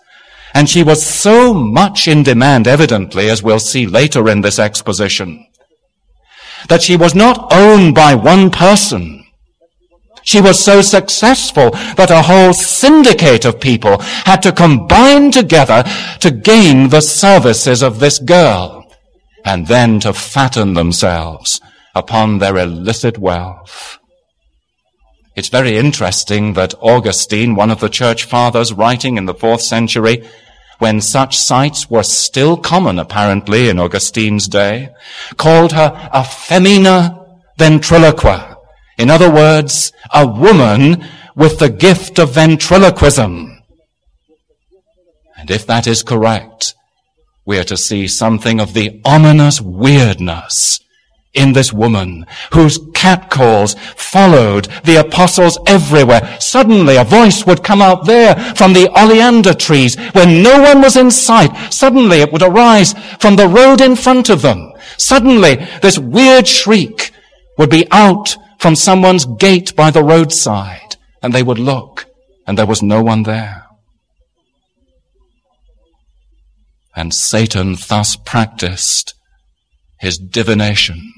and 0.56 0.70
she 0.70 0.84
was 0.84 1.06
so 1.06 1.54
much 1.54 2.08
in 2.08 2.24
demand, 2.24 2.66
evidently, 2.66 3.30
as 3.30 3.44
we'll 3.44 3.60
see 3.60 3.86
later 3.86 4.30
in 4.30 4.40
this 4.40 4.58
exposition, 4.58 5.46
that 6.70 6.82
she 6.82 6.96
was 6.96 7.14
not 7.14 7.52
owned 7.52 7.94
by 7.94 8.16
one 8.16 8.50
person. 8.50 9.26
She 10.24 10.40
was 10.40 10.58
so 10.58 10.82
successful 10.82 11.72
that 11.98 12.10
a 12.10 12.22
whole 12.22 12.54
syndicate 12.54 13.44
of 13.44 13.60
people 13.60 14.00
had 14.00 14.42
to 14.44 14.54
combine 14.54 15.30
together 15.30 15.84
to 16.22 16.32
gain 16.32 16.88
the 16.88 17.02
services 17.02 17.84
of 17.84 18.00
this 18.00 18.18
girl 18.18 18.90
and 19.44 19.68
then 19.68 20.00
to 20.00 20.14
fatten 20.14 20.74
themselves 20.74 21.60
upon 21.94 22.40
their 22.40 22.58
illicit 22.58 23.18
wealth. 23.18 24.00
It's 25.36 25.50
very 25.50 25.78
interesting 25.78 26.54
that 26.54 26.74
Augustine, 26.80 27.56
one 27.56 27.70
of 27.70 27.82
the 27.82 27.90
church 27.90 28.24
fathers 28.24 28.72
writing 28.72 29.18
in 29.18 29.26
the 29.26 29.34
fourth 29.34 29.62
century, 29.62 30.24
when 30.79 31.01
such 31.01 31.38
sights 31.38 31.89
were 31.89 32.03
still 32.03 32.58
common 32.58 33.00
apparently 33.00 33.70
in 33.70 33.79
Augustine's 33.79 34.48
day, 34.48 34.89
called 35.38 35.72
her 35.74 36.10
a 36.12 36.24
femina 36.24 37.25
ventriloqua. 37.58 38.58
In 38.98 39.10
other 39.10 39.32
words, 39.32 39.91
a 40.13 40.25
woman 40.25 41.05
with 41.36 41.60
the 41.60 41.70
gift 41.70 42.20
of 42.20 42.34
ventriloquism. 42.34 43.62
And 45.38 45.51
if 45.51 45.65
that 45.67 45.86
is 45.86 46.01
correct, 46.01 46.75
we 47.46 47.60
are 47.60 47.63
to 47.65 47.77
see 47.77 48.08
something 48.08 48.60
of 48.60 48.74
the 48.74 49.01
ominous 49.05 49.62
weirdness 49.62 50.79
in 51.36 51.54
this 51.54 51.72
woman 51.72 52.25
whose 52.54 52.80
catcalls 52.94 53.75
followed 53.96 54.65
the 54.84 55.00
apostles 55.00 55.60
everywhere. 55.68 56.38
Suddenly 56.39 56.96
a 56.96 57.04
voice 57.04 57.46
would 57.46 57.63
come 57.63 57.82
out 57.82 58.06
there 58.06 58.36
from 58.56 58.74
the 58.74 58.89
oleander 59.00 59.54
trees 59.54 59.96
when 60.13 60.42
no 60.42 60.62
one 60.62 60.82
was 60.82 60.96
in 60.96 61.12
sight. 61.12 61.51
Suddenly 61.72 62.22
it 62.22 62.32
would 62.32 62.42
arise 62.42 62.94
from 63.20 63.36
the 63.36 63.48
road 63.48 63.82
in 63.82 63.96
front 63.96 64.30
of 64.30 64.42
them. 64.42 64.72
Suddenly 64.98 65.56
this 65.82 66.00
weird 66.00 66.48
shriek 66.48 67.12
would 67.58 67.70
be 67.70 67.88
out 67.92 68.38
from 68.58 68.75
someone's 68.75 69.25
gate 69.25 69.75
by 69.75 69.92
the 69.92 70.04
roadside 70.04 70.96
and 71.22 71.34
they 71.34 71.44
would 71.44 71.60
look 71.60 72.06
and 72.48 72.58
there 72.58 72.65
was 72.65 72.82
no 72.82 73.04
one 73.04 73.24
there. 73.24 73.63
And 76.96 77.13
Satan 77.13 77.75
thus 77.89 78.15
practiced 78.15 79.15
his 80.00 80.18
divination 80.18 81.12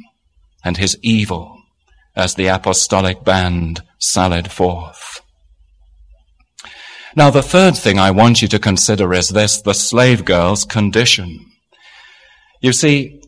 and 0.67 0.77
his 0.77 0.97
evil 1.01 1.57
as 2.13 2.35
the 2.35 2.47
apostolic 2.47 3.23
band 3.23 3.81
sallied 3.99 4.51
forth. 4.51 5.21
Now 7.15 7.29
the 7.29 7.41
third 7.41 7.77
thing 7.77 7.97
I 7.97 8.11
want 8.11 8.41
you 8.41 8.47
to 8.49 8.59
consider 8.59 9.13
is 9.13 9.29
this, 9.29 9.61
the 9.61 9.73
slave 9.73 10.25
girl's 10.25 10.65
condition. 10.65 11.45
You 12.61 12.73
see, 12.73 13.21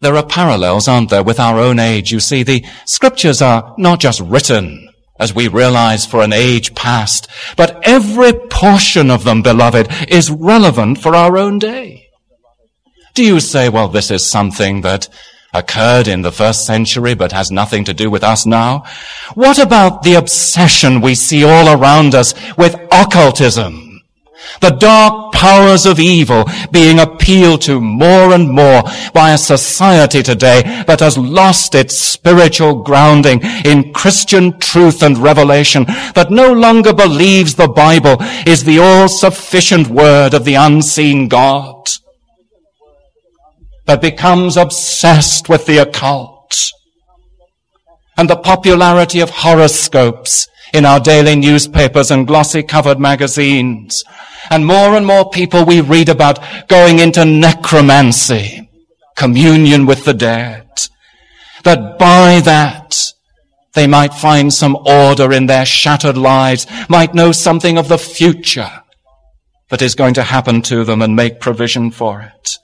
there 0.00 0.16
are 0.16 0.24
parallels, 0.24 0.86
aren't 0.86 1.10
there, 1.10 1.22
with 1.22 1.40
our 1.40 1.58
own 1.58 1.78
age. 1.78 2.12
You 2.12 2.20
see, 2.20 2.42
the 2.42 2.64
scriptures 2.84 3.42
are 3.42 3.74
not 3.76 4.00
just 4.00 4.20
written 4.20 4.88
as 5.18 5.34
we 5.34 5.48
realize 5.48 6.06
for 6.06 6.22
an 6.22 6.32
age 6.32 6.74
past, 6.74 7.28
but 7.56 7.80
every 7.82 8.32
portion 8.50 9.10
of 9.10 9.24
them, 9.24 9.42
beloved, 9.42 9.88
is 10.08 10.30
relevant 10.30 10.98
for 10.98 11.14
our 11.14 11.36
own 11.36 11.58
day. 11.58 12.08
Do 13.14 13.24
you 13.24 13.40
say, 13.40 13.68
well, 13.68 13.88
this 13.88 14.10
is 14.10 14.26
something 14.26 14.82
that 14.82 15.08
occurred 15.54 16.08
in 16.08 16.22
the 16.22 16.32
first 16.32 16.66
century 16.66 17.14
but 17.14 17.32
has 17.32 17.50
nothing 17.50 17.84
to 17.84 17.94
do 17.94 18.10
with 18.10 18.24
us 18.24 18.44
now? 18.44 18.84
What 19.34 19.58
about 19.58 20.02
the 20.02 20.14
obsession 20.14 21.00
we 21.00 21.14
see 21.14 21.44
all 21.44 21.68
around 21.68 22.14
us 22.14 22.34
with 22.56 22.74
occultism? 22.92 24.02
The 24.60 24.70
dark 24.70 25.32
powers 25.32 25.86
of 25.86 25.98
evil 25.98 26.44
being 26.70 26.98
appealed 26.98 27.62
to 27.62 27.80
more 27.80 28.32
and 28.32 28.50
more 28.50 28.82
by 29.12 29.32
a 29.32 29.38
society 29.38 30.22
today 30.22 30.84
that 30.86 31.00
has 31.00 31.16
lost 31.16 31.74
its 31.74 31.96
spiritual 31.96 32.82
grounding 32.82 33.40
in 33.64 33.92
Christian 33.92 34.58
truth 34.58 35.02
and 35.02 35.18
revelation, 35.18 35.84
that 36.14 36.30
no 36.30 36.52
longer 36.52 36.92
believes 36.92 37.54
the 37.54 37.68
Bible 37.68 38.16
is 38.46 38.64
the 38.64 38.78
all-sufficient 38.78 39.88
word 39.88 40.34
of 40.34 40.44
the 40.44 40.54
unseen 40.54 41.28
God 41.28 41.88
but 43.86 44.00
becomes 44.00 44.56
obsessed 44.56 45.48
with 45.48 45.66
the 45.66 45.78
occult 45.78 46.70
and 48.16 48.30
the 48.30 48.36
popularity 48.36 49.20
of 49.20 49.30
horoscopes 49.30 50.48
in 50.72 50.84
our 50.84 51.00
daily 51.00 51.36
newspapers 51.36 52.10
and 52.10 52.26
glossy 52.26 52.62
covered 52.62 52.98
magazines. 52.98 54.04
And 54.50 54.66
more 54.66 54.96
and 54.96 55.06
more 55.06 55.30
people 55.30 55.64
we 55.64 55.80
read 55.80 56.08
about 56.08 56.38
going 56.68 56.98
into 56.98 57.24
necromancy, 57.24 58.68
communion 59.16 59.86
with 59.86 60.04
the 60.04 60.14
dead, 60.14 60.68
that 61.62 61.98
by 61.98 62.40
that 62.44 63.12
they 63.72 63.86
might 63.86 64.14
find 64.14 64.52
some 64.52 64.76
order 64.86 65.32
in 65.32 65.46
their 65.46 65.64
shattered 65.64 66.16
lives, 66.16 66.66
might 66.88 67.14
know 67.14 67.32
something 67.32 67.78
of 67.78 67.88
the 67.88 67.98
future 67.98 68.70
that 69.70 69.82
is 69.82 69.94
going 69.94 70.14
to 70.14 70.22
happen 70.22 70.62
to 70.62 70.84
them 70.84 71.02
and 71.02 71.16
make 71.16 71.40
provision 71.40 71.90
for 71.90 72.20
it. 72.20 72.58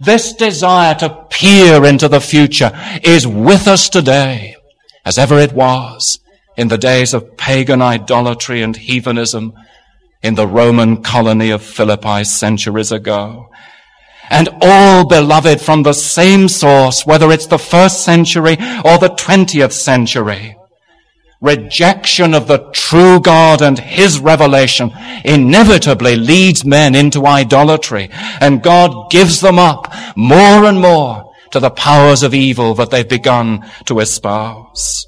This 0.00 0.32
desire 0.32 0.94
to 0.96 1.26
peer 1.30 1.84
into 1.84 2.08
the 2.08 2.20
future 2.20 2.72
is 3.02 3.26
with 3.26 3.68
us 3.68 3.88
today, 3.88 4.56
as 5.04 5.18
ever 5.18 5.38
it 5.38 5.52
was 5.52 6.18
in 6.56 6.68
the 6.68 6.78
days 6.78 7.14
of 7.14 7.36
pagan 7.36 7.82
idolatry 7.82 8.62
and 8.62 8.76
heathenism 8.76 9.52
in 10.22 10.34
the 10.34 10.46
Roman 10.46 11.02
colony 11.02 11.50
of 11.50 11.62
Philippi 11.62 12.24
centuries 12.24 12.92
ago. 12.92 13.50
And 14.30 14.48
all 14.62 15.06
beloved 15.06 15.60
from 15.60 15.82
the 15.82 15.92
same 15.92 16.48
source, 16.48 17.04
whether 17.04 17.30
it's 17.30 17.46
the 17.46 17.58
first 17.58 18.04
century 18.04 18.54
or 18.84 18.98
the 18.98 19.14
20th 19.16 19.72
century 19.72 20.56
rejection 21.44 22.32
of 22.32 22.48
the 22.48 22.70
true 22.72 23.20
God 23.20 23.60
and 23.60 23.78
His 23.78 24.18
revelation 24.18 24.90
inevitably 25.24 26.16
leads 26.16 26.64
men 26.64 26.94
into 26.94 27.26
idolatry 27.26 28.08
and 28.40 28.62
God 28.62 29.10
gives 29.10 29.40
them 29.40 29.58
up 29.58 29.92
more 30.16 30.64
and 30.64 30.80
more 30.80 31.32
to 31.50 31.60
the 31.60 31.70
powers 31.70 32.22
of 32.22 32.34
evil 32.34 32.74
that 32.74 32.90
they've 32.90 33.08
begun 33.08 33.70
to 33.84 34.00
espouse. 34.00 35.06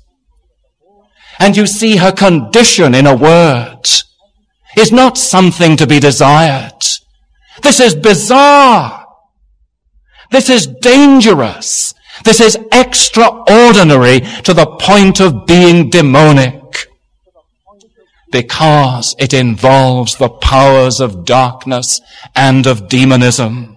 And 1.39 1.57
you 1.57 1.67
see 1.67 1.97
her 1.97 2.13
condition 2.13 2.95
in 2.95 3.07
a 3.07 3.17
word 3.17 3.83
is 4.77 4.93
not 4.93 5.19
something 5.19 5.77
to 5.79 5.87
be 5.87 5.99
desired. 5.99 6.83
This 7.63 7.81
is 7.81 7.95
bizarre. 7.95 9.07
This 10.31 10.51
is 10.51 10.67
dangerous. 10.67 11.95
This 12.27 12.41
is 12.41 12.59
extraordinary 12.73 14.19
to 14.43 14.53
the 14.53 14.67
point 14.67 15.21
of 15.21 15.47
being 15.47 15.91
demonic 15.91 16.89
because 18.33 19.15
it 19.21 19.33
involves 19.33 20.17
the 20.17 20.29
powers 20.29 20.99
of 20.99 21.25
darkness 21.25 22.01
and 22.35 22.67
of 22.67 22.89
demonism. 22.89 23.77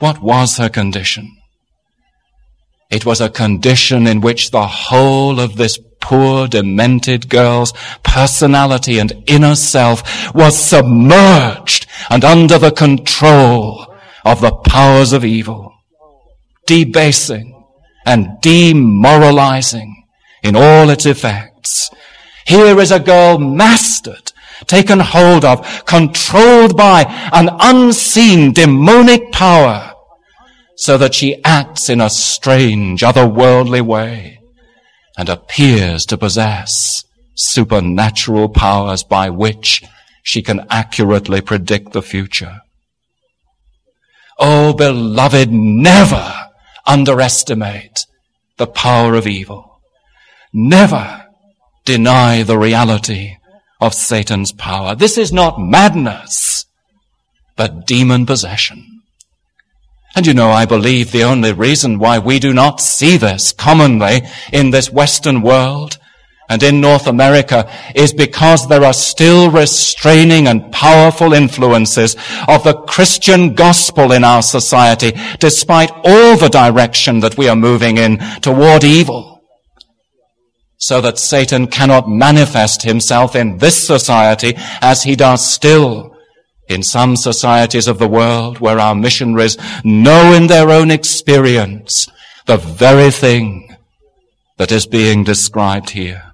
What 0.00 0.20
was 0.20 0.58
her 0.58 0.68
condition? 0.68 1.38
It 2.90 3.06
was 3.06 3.22
a 3.22 3.30
condition 3.30 4.06
in 4.06 4.20
which 4.20 4.50
the 4.50 4.66
whole 4.66 5.40
of 5.40 5.56
this 5.56 5.78
poor, 6.02 6.46
demented 6.46 7.30
girl's 7.30 7.72
personality 8.02 8.98
and 8.98 9.24
inner 9.26 9.54
self 9.54 10.34
was 10.34 10.62
submerged 10.62 11.86
and 12.10 12.22
under 12.22 12.58
the 12.58 12.70
control 12.70 13.96
of 14.26 14.42
the 14.42 14.52
powers 14.52 15.14
of 15.14 15.24
evil 15.24 15.72
debasing 16.66 17.64
and 18.04 18.40
demoralizing 18.40 20.04
in 20.42 20.54
all 20.56 20.90
its 20.90 21.06
effects. 21.06 21.90
Here 22.46 22.78
is 22.78 22.92
a 22.92 23.00
girl 23.00 23.38
mastered, 23.38 24.32
taken 24.66 25.00
hold 25.00 25.44
of, 25.44 25.84
controlled 25.84 26.76
by 26.76 27.04
an 27.32 27.48
unseen 27.60 28.52
demonic 28.52 29.32
power 29.32 29.92
so 30.76 30.96
that 30.98 31.14
she 31.14 31.42
acts 31.42 31.88
in 31.88 32.00
a 32.00 32.10
strange, 32.10 33.02
otherworldly 33.02 33.80
way 33.80 34.40
and 35.16 35.28
appears 35.28 36.06
to 36.06 36.18
possess 36.18 37.04
supernatural 37.34 38.48
powers 38.48 39.02
by 39.02 39.30
which 39.30 39.82
she 40.22 40.42
can 40.42 40.66
accurately 40.70 41.40
predict 41.40 41.92
the 41.92 42.02
future. 42.02 42.60
Oh, 44.38 44.74
beloved, 44.74 45.50
never 45.50 46.45
underestimate 46.86 48.06
the 48.56 48.66
power 48.66 49.14
of 49.14 49.26
evil. 49.26 49.80
Never 50.52 51.26
deny 51.84 52.42
the 52.42 52.58
reality 52.58 53.36
of 53.80 53.94
Satan's 53.94 54.52
power. 54.52 54.94
This 54.94 55.18
is 55.18 55.32
not 55.32 55.60
madness, 55.60 56.66
but 57.56 57.86
demon 57.86 58.26
possession. 58.26 59.02
And 60.14 60.26
you 60.26 60.32
know, 60.32 60.50
I 60.50 60.64
believe 60.64 61.12
the 61.12 61.24
only 61.24 61.52
reason 61.52 61.98
why 61.98 62.18
we 62.18 62.38
do 62.38 62.54
not 62.54 62.80
see 62.80 63.18
this 63.18 63.52
commonly 63.52 64.22
in 64.52 64.70
this 64.70 64.90
Western 64.90 65.42
world 65.42 65.98
and 66.48 66.62
in 66.62 66.80
North 66.80 67.06
America 67.06 67.70
is 67.94 68.12
because 68.12 68.68
there 68.68 68.84
are 68.84 68.92
still 68.92 69.50
restraining 69.50 70.46
and 70.46 70.70
powerful 70.72 71.32
influences 71.32 72.14
of 72.46 72.62
the 72.62 72.74
Christian 72.86 73.54
gospel 73.54 74.12
in 74.12 74.22
our 74.22 74.42
society, 74.42 75.12
despite 75.40 75.90
all 76.04 76.36
the 76.36 76.48
direction 76.48 77.20
that 77.20 77.36
we 77.36 77.48
are 77.48 77.56
moving 77.56 77.98
in 77.98 78.18
toward 78.40 78.84
evil. 78.84 79.42
So 80.78 81.00
that 81.00 81.18
Satan 81.18 81.66
cannot 81.66 82.08
manifest 82.08 82.82
himself 82.82 83.34
in 83.34 83.58
this 83.58 83.86
society 83.86 84.54
as 84.80 85.02
he 85.02 85.16
does 85.16 85.44
still 85.44 86.16
in 86.68 86.82
some 86.82 87.16
societies 87.16 87.88
of 87.88 87.98
the 87.98 88.08
world 88.08 88.60
where 88.60 88.78
our 88.78 88.94
missionaries 88.94 89.56
know 89.84 90.32
in 90.32 90.48
their 90.48 90.70
own 90.70 90.90
experience 90.90 92.08
the 92.46 92.56
very 92.56 93.10
thing 93.10 93.74
that 94.58 94.72
is 94.72 94.86
being 94.86 95.24
described 95.24 95.90
here. 95.90 96.25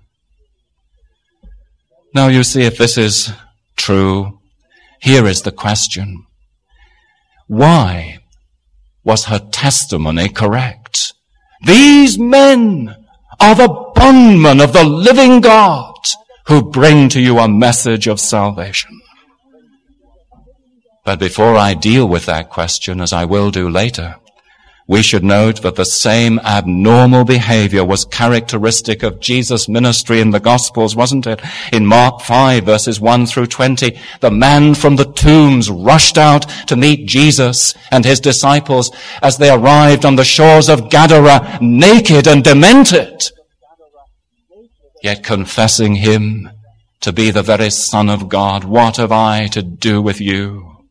Now 2.14 2.28
you 2.28 2.44
see 2.44 2.62
if 2.62 2.76
this 2.76 2.98
is 2.98 3.32
true, 3.76 4.38
Here 5.02 5.26
is 5.26 5.42
the 5.42 5.50
question. 5.50 6.26
Why 7.48 8.18
was 9.02 9.24
her 9.24 9.40
testimony 9.40 10.28
correct? 10.28 11.12
These 11.66 12.18
men 12.18 12.94
are 13.40 13.54
the 13.56 13.92
bondmen 13.96 14.60
of 14.60 14.72
the 14.72 14.84
living 14.84 15.40
God 15.40 15.94
who 16.46 16.70
bring 16.70 17.08
to 17.08 17.20
you 17.20 17.40
a 17.40 17.48
message 17.48 18.06
of 18.06 18.20
salvation. 18.20 19.00
But 21.04 21.18
before 21.18 21.56
I 21.56 21.74
deal 21.74 22.08
with 22.08 22.26
that 22.26 22.48
question, 22.48 23.00
as 23.00 23.12
I 23.12 23.24
will 23.24 23.50
do 23.50 23.68
later, 23.68 24.16
we 24.88 25.02
should 25.02 25.22
note 25.22 25.62
that 25.62 25.76
the 25.76 25.84
same 25.84 26.38
abnormal 26.40 27.24
behavior 27.24 27.84
was 27.84 28.04
characteristic 28.04 29.02
of 29.02 29.20
Jesus' 29.20 29.68
ministry 29.68 30.20
in 30.20 30.30
the 30.30 30.40
Gospels, 30.40 30.96
wasn't 30.96 31.26
it? 31.26 31.40
In 31.72 31.86
Mark 31.86 32.20
5 32.20 32.64
verses 32.64 33.00
1 33.00 33.26
through 33.26 33.46
20, 33.46 33.96
the 34.20 34.30
man 34.30 34.74
from 34.74 34.96
the 34.96 35.04
tombs 35.04 35.70
rushed 35.70 36.18
out 36.18 36.48
to 36.66 36.76
meet 36.76 37.06
Jesus 37.06 37.74
and 37.90 38.04
his 38.04 38.20
disciples 38.20 38.90
as 39.22 39.38
they 39.38 39.50
arrived 39.50 40.04
on 40.04 40.16
the 40.16 40.24
shores 40.24 40.68
of 40.68 40.90
Gadara, 40.90 41.58
naked 41.60 42.26
and 42.26 42.42
demented, 42.42 43.22
yet 45.02 45.22
confessing 45.22 45.96
him 45.96 46.50
to 47.00 47.12
be 47.12 47.30
the 47.30 47.42
very 47.42 47.70
Son 47.70 48.08
of 48.08 48.28
God. 48.28 48.64
What 48.64 48.96
have 48.96 49.12
I 49.12 49.46
to 49.48 49.62
do 49.62 50.02
with 50.02 50.20
you, 50.20 50.86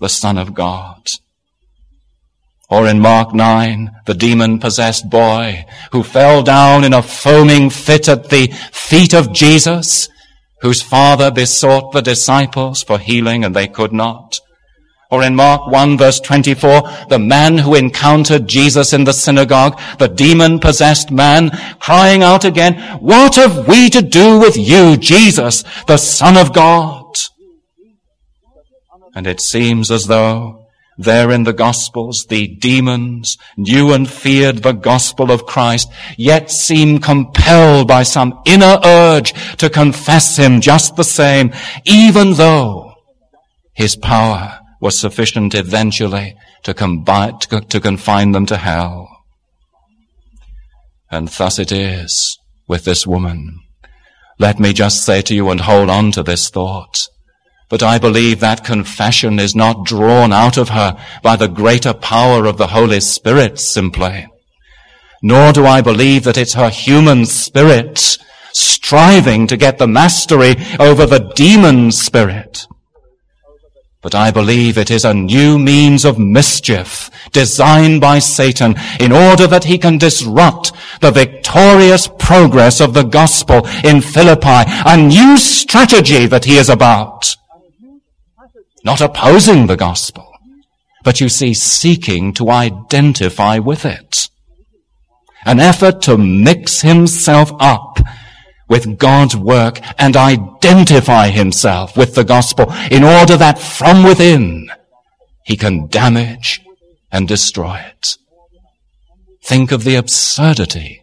the 0.00 0.08
Son 0.08 0.38
of 0.38 0.54
God? 0.54 1.08
Or 2.68 2.88
in 2.88 2.98
Mark 2.98 3.32
9, 3.32 3.90
the 4.06 4.14
demon 4.14 4.58
possessed 4.58 5.08
boy 5.08 5.66
who 5.92 6.02
fell 6.02 6.42
down 6.42 6.82
in 6.82 6.92
a 6.92 7.02
foaming 7.02 7.70
fit 7.70 8.08
at 8.08 8.28
the 8.28 8.48
feet 8.72 9.14
of 9.14 9.32
Jesus, 9.32 10.08
whose 10.62 10.82
father 10.82 11.30
besought 11.30 11.92
the 11.92 12.02
disciples 12.02 12.82
for 12.82 12.98
healing 12.98 13.44
and 13.44 13.54
they 13.54 13.68
could 13.68 13.92
not. 13.92 14.40
Or 15.08 15.22
in 15.22 15.36
Mark 15.36 15.70
1 15.70 15.96
verse 15.96 16.18
24, 16.18 16.82
the 17.08 17.20
man 17.20 17.58
who 17.58 17.76
encountered 17.76 18.48
Jesus 18.48 18.92
in 18.92 19.04
the 19.04 19.12
synagogue, 19.12 19.80
the 19.98 20.08
demon 20.08 20.58
possessed 20.58 21.12
man, 21.12 21.50
crying 21.78 22.24
out 22.24 22.44
again, 22.44 22.74
what 22.98 23.36
have 23.36 23.68
we 23.68 23.88
to 23.90 24.02
do 24.02 24.40
with 24.40 24.56
you, 24.56 24.96
Jesus, 24.96 25.62
the 25.86 25.96
son 25.96 26.36
of 26.36 26.52
God? 26.52 27.04
And 29.14 29.28
it 29.28 29.40
seems 29.40 29.92
as 29.92 30.08
though 30.08 30.65
there 30.98 31.30
in 31.30 31.44
the 31.44 31.52
Gospels, 31.52 32.26
the 32.28 32.46
demons 32.46 33.36
knew 33.56 33.92
and 33.92 34.08
feared 34.08 34.58
the 34.58 34.72
gospel 34.72 35.30
of 35.30 35.46
Christ, 35.46 35.90
yet 36.16 36.50
seem 36.50 36.98
compelled 36.98 37.88
by 37.88 38.02
some 38.02 38.40
inner 38.46 38.78
urge 38.84 39.32
to 39.56 39.68
confess 39.68 40.36
him 40.36 40.60
just 40.60 40.96
the 40.96 41.04
same, 41.04 41.52
even 41.84 42.34
though 42.34 42.94
his 43.74 43.96
power 43.96 44.60
was 44.80 44.98
sufficient 44.98 45.54
eventually 45.54 46.36
to, 46.62 46.72
combi- 46.74 47.38
to, 47.40 47.60
to 47.60 47.80
confine 47.80 48.32
them 48.32 48.46
to 48.46 48.56
hell. 48.56 49.08
And 51.10 51.28
thus 51.28 51.58
it 51.58 51.70
is 51.70 52.38
with 52.66 52.84
this 52.84 53.06
woman. 53.06 53.60
Let 54.38 54.58
me 54.58 54.72
just 54.72 55.04
say 55.04 55.22
to 55.22 55.34
you 55.34 55.50
and 55.50 55.60
hold 55.60 55.88
on 55.88 56.12
to 56.12 56.22
this 56.22 56.50
thought. 56.50 57.08
But 57.68 57.82
I 57.82 57.98
believe 57.98 58.40
that 58.40 58.64
confession 58.64 59.40
is 59.40 59.56
not 59.56 59.84
drawn 59.84 60.32
out 60.32 60.56
of 60.56 60.68
her 60.68 60.96
by 61.22 61.34
the 61.34 61.48
greater 61.48 61.92
power 61.92 62.46
of 62.46 62.58
the 62.58 62.68
Holy 62.68 63.00
Spirit 63.00 63.58
simply. 63.58 64.28
Nor 65.22 65.52
do 65.52 65.66
I 65.66 65.80
believe 65.80 66.22
that 66.24 66.38
it's 66.38 66.54
her 66.54 66.70
human 66.70 67.26
spirit 67.26 68.18
striving 68.52 69.48
to 69.48 69.56
get 69.56 69.78
the 69.78 69.88
mastery 69.88 70.54
over 70.78 71.06
the 71.06 71.32
demon 71.34 71.90
spirit. 71.90 72.66
But 74.00 74.14
I 74.14 74.30
believe 74.30 74.78
it 74.78 74.92
is 74.92 75.04
a 75.04 75.12
new 75.12 75.58
means 75.58 76.04
of 76.04 76.16
mischief 76.16 77.10
designed 77.32 78.00
by 78.00 78.20
Satan 78.20 78.76
in 79.00 79.10
order 79.10 79.48
that 79.48 79.64
he 79.64 79.78
can 79.78 79.98
disrupt 79.98 80.70
the 81.00 81.10
victorious 81.10 82.08
progress 82.16 82.80
of 82.80 82.94
the 82.94 83.02
gospel 83.02 83.66
in 83.82 84.00
Philippi, 84.00 84.62
a 84.86 84.96
new 84.96 85.36
strategy 85.36 86.26
that 86.26 86.44
he 86.44 86.56
is 86.56 86.68
about 86.68 87.34
not 88.86 89.00
opposing 89.00 89.66
the 89.66 89.76
gospel, 89.76 90.32
but 91.02 91.20
you 91.20 91.28
see, 91.28 91.52
seeking 91.52 92.32
to 92.32 92.50
identify 92.50 93.58
with 93.58 93.84
it. 93.84 94.30
An 95.44 95.58
effort 95.58 96.00
to 96.02 96.16
mix 96.16 96.82
himself 96.82 97.50
up 97.58 97.98
with 98.68 98.96
God's 98.96 99.36
work 99.36 99.80
and 99.98 100.16
identify 100.16 101.30
himself 101.30 101.96
with 101.96 102.14
the 102.14 102.22
gospel 102.22 102.72
in 102.88 103.02
order 103.02 103.36
that 103.36 103.58
from 103.58 104.04
within 104.04 104.70
he 105.44 105.56
can 105.56 105.88
damage 105.88 106.62
and 107.10 107.26
destroy 107.26 107.78
it. 107.78 108.18
Think 109.42 109.72
of 109.72 109.82
the 109.82 109.96
absurdity 109.96 111.02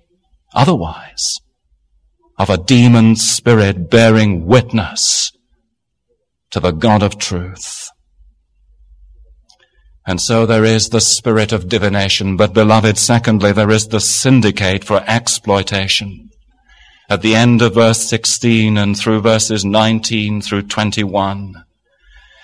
otherwise 0.54 1.42
of 2.38 2.50
a 2.50 2.58
demon 2.58 3.18
spirit 3.18 3.90
bearing 3.90 4.46
witness 4.46 5.33
to 6.54 6.60
the 6.60 6.72
God 6.72 7.02
of 7.02 7.18
truth. 7.18 7.90
And 10.06 10.22
so 10.22 10.46
there 10.46 10.64
is 10.64 10.90
the 10.90 11.02
spirit 11.02 11.52
of 11.52 11.68
divination, 11.68 12.38
but 12.38 12.54
beloved, 12.54 13.00
secondly, 13.00 13.52
there 13.52 13.72
is 13.72 13.88
the 13.88 14.00
syndicate 14.00 14.84
for 14.84 15.04
exploitation. 15.08 16.30
At 17.10 17.24
the 17.24 17.34
end 17.34 17.64
of 17.64 17.74
verse 17.74 18.08
16 18.08 18.78
and 18.78 18.96
through 18.96 19.22
verses 19.22 19.66
19 19.66 20.42
through 20.44 20.64
21, 20.64 21.56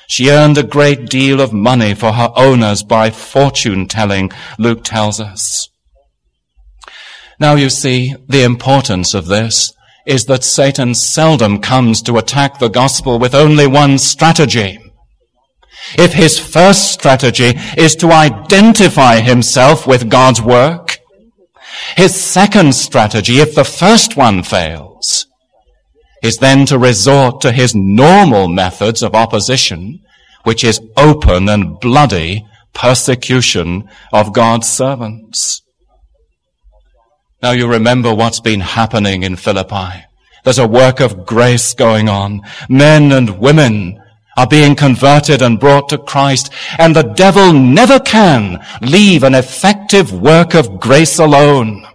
she 0.08 0.32
earned 0.32 0.58
a 0.58 0.64
great 0.64 1.08
deal 1.08 1.40
of 1.40 1.54
money 1.54 1.94
for 1.94 2.14
her 2.14 2.32
owners 2.36 2.82
by 2.82 3.12
fortune 3.12 3.88
telling, 3.88 4.32
Luke 4.58 4.84
tells 4.84 5.20
us. 5.20 5.70
Now 7.40 7.54
you 7.54 7.70
see 7.70 8.16
the 8.28 8.42
importance 8.42 9.14
of 9.14 9.28
this 9.28 9.72
is 10.10 10.26
that 10.26 10.44
Satan 10.44 10.96
seldom 10.96 11.62
comes 11.62 12.02
to 12.02 12.18
attack 12.18 12.58
the 12.58 12.68
gospel 12.68 13.20
with 13.20 13.36
only 13.36 13.68
one 13.68 14.00
strategy. 14.00 14.80
If 16.00 16.14
his 16.14 16.40
first 16.40 16.92
strategy 16.92 17.54
is 17.78 17.96
to 17.98 18.12
identify 18.12 19.22
himself 19.22 19.86
with 19.86 20.10
God's 20.10 20.42
work, 20.42 20.98
his 21.96 22.20
second 22.20 22.74
strategy, 22.74 23.38
if 23.38 23.54
the 23.54 23.64
first 23.64 24.18
one 24.18 24.42
fails, 24.42 25.28
is 26.24 26.40
then 26.40 26.66
to 26.66 26.80
resort 26.80 27.40
to 27.42 27.52
his 27.52 27.76
normal 27.76 28.48
methods 28.48 29.04
of 29.04 29.14
opposition, 29.14 30.00
which 30.44 30.64
is 30.64 30.82
open 30.98 31.48
and 31.48 31.80
bloody 31.80 32.48
persecution 32.74 33.88
of 34.12 34.34
God's 34.34 34.68
servants. 34.68 35.62
Now 37.42 37.52
you 37.52 37.68
remember 37.68 38.14
what's 38.14 38.42
been 38.42 38.60
happening 38.60 39.24
in 39.24 39.38
Philippi. 39.38 40.06
There's 40.44 40.60
a 40.60 40.68
work 40.68 41.00
of 41.00 41.26
grace 41.26 41.74
going 41.74 42.10
on. 42.10 42.42
Men 42.68 43.12
and 43.12 43.40
women 43.40 44.02
are 44.38 44.48
being 44.48 44.76
converted 44.76 45.42
and 45.42 45.60
brought 45.60 45.90
to 45.90 45.98
Christ, 45.98 46.52
and 46.78 46.96
the 46.96 47.04
devil 47.04 47.54
never 47.54 48.00
can 48.00 48.64
leave 48.82 49.24
an 49.24 49.36
effective 49.36 50.14
work 50.14 50.54
of 50.54 50.80
grace 50.80 51.20
alone. 51.20 51.86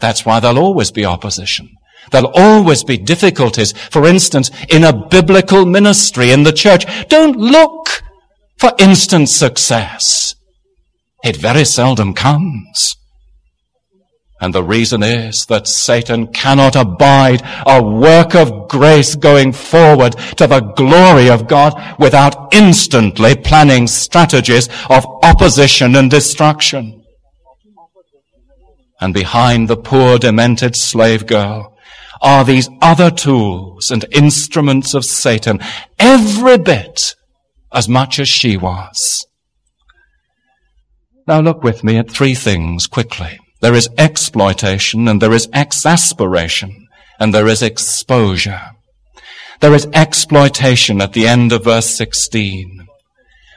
That's 0.00 0.26
why 0.26 0.40
there'll 0.40 0.58
always 0.58 0.90
be 0.90 1.04
opposition. 1.04 1.70
There'll 2.10 2.32
always 2.34 2.84
be 2.84 2.96
difficulties. 2.96 3.72
For 3.72 4.06
instance, 4.06 4.50
in 4.68 4.84
a 4.84 5.06
biblical 5.06 5.64
ministry 5.64 6.30
in 6.30 6.42
the 6.42 6.52
church, 6.52 6.84
don't 7.08 7.36
look 7.36 8.02
for 8.58 8.72
instant 8.78 9.28
success. 9.28 10.34
It 11.22 11.36
very 11.36 11.64
seldom 11.64 12.14
comes. 12.14 12.96
And 14.42 14.52
the 14.52 14.64
reason 14.64 15.04
is 15.04 15.46
that 15.46 15.68
Satan 15.68 16.26
cannot 16.26 16.74
abide 16.74 17.42
a 17.64 17.80
work 17.80 18.34
of 18.34 18.66
grace 18.68 19.14
going 19.14 19.52
forward 19.52 20.14
to 20.36 20.48
the 20.48 20.58
glory 20.58 21.30
of 21.30 21.46
God 21.46 21.72
without 21.96 22.52
instantly 22.52 23.36
planning 23.36 23.86
strategies 23.86 24.68
of 24.90 25.06
opposition 25.22 25.94
and 25.94 26.10
destruction. 26.10 27.04
And 29.00 29.14
behind 29.14 29.68
the 29.68 29.76
poor 29.76 30.18
demented 30.18 30.74
slave 30.74 31.24
girl 31.28 31.78
are 32.20 32.44
these 32.44 32.68
other 32.80 33.12
tools 33.12 33.92
and 33.92 34.04
instruments 34.10 34.92
of 34.92 35.04
Satan, 35.04 35.60
every 36.00 36.58
bit 36.58 37.14
as 37.72 37.88
much 37.88 38.18
as 38.18 38.28
she 38.28 38.56
was. 38.56 39.24
Now 41.28 41.40
look 41.40 41.62
with 41.62 41.84
me 41.84 41.96
at 41.98 42.10
three 42.10 42.34
things 42.34 42.88
quickly. 42.88 43.38
There 43.62 43.74
is 43.74 43.88
exploitation 43.96 45.06
and 45.06 45.22
there 45.22 45.32
is 45.32 45.48
exasperation 45.52 46.88
and 47.20 47.32
there 47.32 47.46
is 47.46 47.62
exposure. 47.62 48.60
There 49.60 49.72
is 49.72 49.86
exploitation 49.94 51.00
at 51.00 51.12
the 51.12 51.28
end 51.28 51.52
of 51.52 51.62
verse 51.62 51.86
16. 51.86 52.88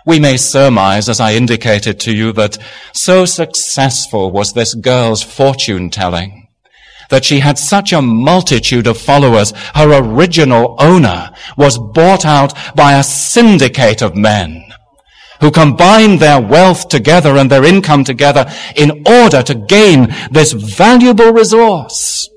We 0.06 0.20
may 0.20 0.38
surmise, 0.38 1.10
as 1.10 1.20
I 1.20 1.34
indicated 1.34 2.00
to 2.02 2.16
you, 2.16 2.32
that 2.34 2.60
so 2.94 3.26
successful 3.26 4.32
was 4.32 4.54
this 4.54 4.76
girl's 4.76 5.24
fortune 5.24 5.90
telling 5.90 6.50
that 7.10 7.26
she 7.26 7.40
had 7.40 7.58
such 7.58 7.92
a 7.92 8.02
multitude 8.02 8.86
of 8.86 9.00
followers, 9.00 9.54
her 9.74 9.92
original 9.92 10.76
owner 10.80 11.32
was 11.58 11.80
bought 11.80 12.26
out 12.26 12.54
by 12.76 12.94
a 12.94 13.04
syndicate 13.04 14.04
of 14.04 14.16
men 14.16 14.66
who 15.42 15.52
combine 15.52 16.18
their 16.18 16.42
wealth 16.42 16.88
together 16.88 17.38
and 17.38 17.50
their 17.50 17.64
income 17.64 18.04
together 18.04 18.46
in 18.76 19.04
order 19.08 19.42
to 19.44 19.56
gain 19.56 20.14
this 20.32 20.54
valuable 20.54 21.32
resource. 21.32 22.30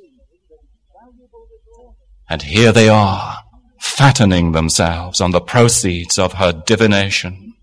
And 2.29 2.43
here 2.43 2.73
they 2.73 2.89
are, 2.89 3.39
fattening 3.81 4.53
themselves 4.53 5.21
on 5.21 5.31
the 5.31 5.41
proceeds 5.41 6.19
of 6.19 6.35
her 6.35 6.53
divination. 6.67 7.55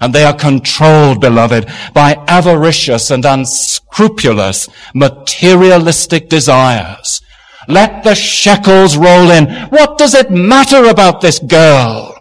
And 0.00 0.12
they 0.12 0.24
are 0.24 0.34
controlled, 0.34 1.20
beloved, 1.20 1.70
by 1.94 2.16
avaricious 2.26 3.10
and 3.10 3.24
unscrupulous 3.24 4.68
materialistic 4.92 6.28
desires. 6.28 7.20
Let 7.68 8.02
the 8.02 8.14
shekels 8.14 8.96
roll 8.96 9.30
in. 9.30 9.46
What 9.68 9.96
does 9.96 10.14
it 10.14 10.30
matter 10.30 10.86
about 10.86 11.20
this 11.20 11.38
girl? 11.38 12.13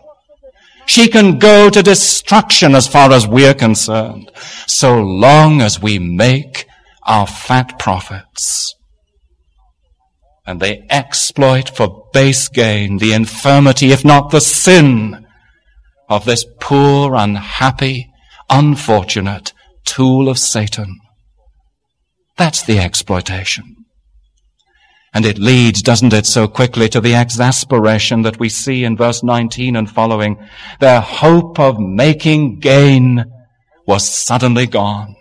She 0.85 1.07
can 1.07 1.39
go 1.39 1.69
to 1.69 1.81
destruction 1.81 2.75
as 2.75 2.87
far 2.87 3.11
as 3.11 3.27
we're 3.27 3.53
concerned, 3.53 4.31
so 4.67 5.01
long 5.01 5.61
as 5.61 5.81
we 5.81 5.99
make 5.99 6.65
our 7.03 7.27
fat 7.27 7.79
profits. 7.79 8.75
And 10.45 10.59
they 10.59 10.85
exploit 10.89 11.69
for 11.69 12.09
base 12.13 12.49
gain 12.49 12.97
the 12.97 13.13
infirmity, 13.13 13.91
if 13.91 14.03
not 14.03 14.31
the 14.31 14.41
sin, 14.41 15.25
of 16.09 16.25
this 16.25 16.45
poor, 16.59 17.15
unhappy, 17.15 18.11
unfortunate 18.49 19.53
tool 19.85 20.27
of 20.29 20.37
Satan. 20.37 20.99
That's 22.37 22.61
the 22.63 22.79
exploitation. 22.79 23.82
And 25.13 25.25
it 25.25 25.37
leads, 25.37 25.83
doesn't 25.83 26.13
it, 26.13 26.25
so 26.25 26.47
quickly 26.47 26.89
to 26.89 26.99
the 26.99 27.13
exasperation 27.13 28.23
that 28.23 28.39
we 28.39 28.49
see 28.49 28.83
in 28.83 28.97
verse 28.97 29.21
19 29.21 29.75
and 29.75 29.89
following. 29.89 30.37
Their 30.79 31.01
hope 31.01 31.59
of 31.59 31.79
making 31.79 32.59
gain 32.59 33.25
was 33.85 34.09
suddenly 34.09 34.65
gone. 34.65 35.15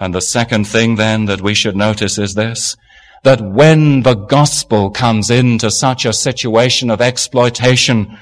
And 0.00 0.14
the 0.14 0.20
second 0.20 0.66
thing 0.66 0.96
then 0.96 1.26
that 1.26 1.40
we 1.40 1.54
should 1.54 1.76
notice 1.76 2.18
is 2.18 2.34
this, 2.34 2.76
that 3.22 3.40
when 3.40 4.02
the 4.02 4.14
gospel 4.14 4.90
comes 4.90 5.30
into 5.30 5.70
such 5.70 6.04
a 6.04 6.12
situation 6.12 6.90
of 6.90 7.00
exploitation, 7.00 8.18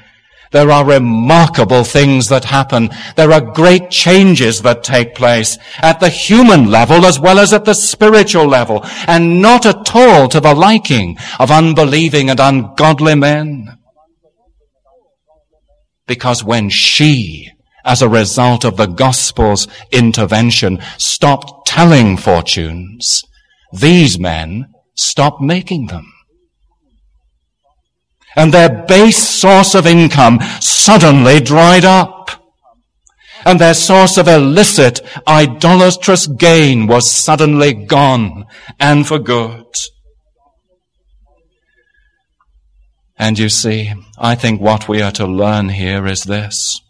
there 0.52 0.70
are 0.70 0.84
remarkable 0.84 1.82
things 1.82 2.28
that 2.28 2.44
happen. 2.44 2.90
There 3.16 3.32
are 3.32 3.40
great 3.40 3.90
changes 3.90 4.62
that 4.62 4.84
take 4.84 5.14
place 5.14 5.58
at 5.78 5.98
the 5.98 6.10
human 6.10 6.70
level 6.70 7.04
as 7.06 7.18
well 7.18 7.38
as 7.38 7.52
at 7.52 7.64
the 7.64 7.74
spiritual 7.74 8.46
level, 8.46 8.84
and 9.06 9.40
not 9.42 9.66
at 9.66 9.94
all 9.94 10.28
to 10.28 10.40
the 10.40 10.54
liking 10.54 11.18
of 11.40 11.50
unbelieving 11.50 12.30
and 12.30 12.38
ungodly 12.38 13.14
men. 13.14 13.78
Because 16.06 16.44
when 16.44 16.68
she, 16.68 17.50
as 17.84 18.02
a 18.02 18.08
result 18.08 18.64
of 18.64 18.76
the 18.76 18.86
gospel's 18.86 19.66
intervention, 19.90 20.80
stopped 20.98 21.66
telling 21.66 22.18
fortunes, 22.18 23.22
these 23.72 24.18
men 24.18 24.66
stopped 24.94 25.40
making 25.40 25.86
them 25.86 26.12
and 28.36 28.52
their 28.52 28.84
base 28.86 29.18
source 29.18 29.74
of 29.74 29.86
income 29.86 30.40
suddenly 30.60 31.40
dried 31.40 31.84
up. 31.84 32.30
And 33.44 33.60
their 33.60 33.74
source 33.74 34.18
of 34.18 34.28
illicit, 34.28 35.00
idolatrous 35.26 36.28
gain 36.28 36.86
was 36.86 37.10
suddenly 37.10 37.72
gone 37.72 38.46
and 38.78 39.06
for 39.06 39.18
good. 39.18 39.66
And 43.18 43.38
you 43.38 43.48
see, 43.48 43.92
I 44.18 44.34
think 44.36 44.60
what 44.60 44.88
we 44.88 45.02
are 45.02 45.12
to 45.12 45.26
learn 45.26 45.70
here 45.70 46.06
is 46.06 46.24
this. 46.24 46.80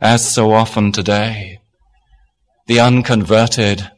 As 0.00 0.28
so 0.28 0.52
often 0.52 0.90
today, 0.90 1.60
the 2.66 2.80
unconverted 2.80 3.90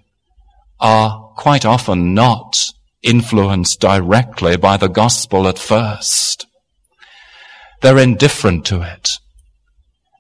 are 0.80 1.32
quite 1.36 1.64
often 1.64 2.14
not 2.14 2.56
influenced 3.04 3.80
directly 3.80 4.56
by 4.56 4.76
the 4.76 4.88
gospel 4.88 5.46
at 5.46 5.58
first. 5.58 6.46
They're 7.82 7.98
indifferent 7.98 8.64
to 8.66 8.82
it. 8.82 9.10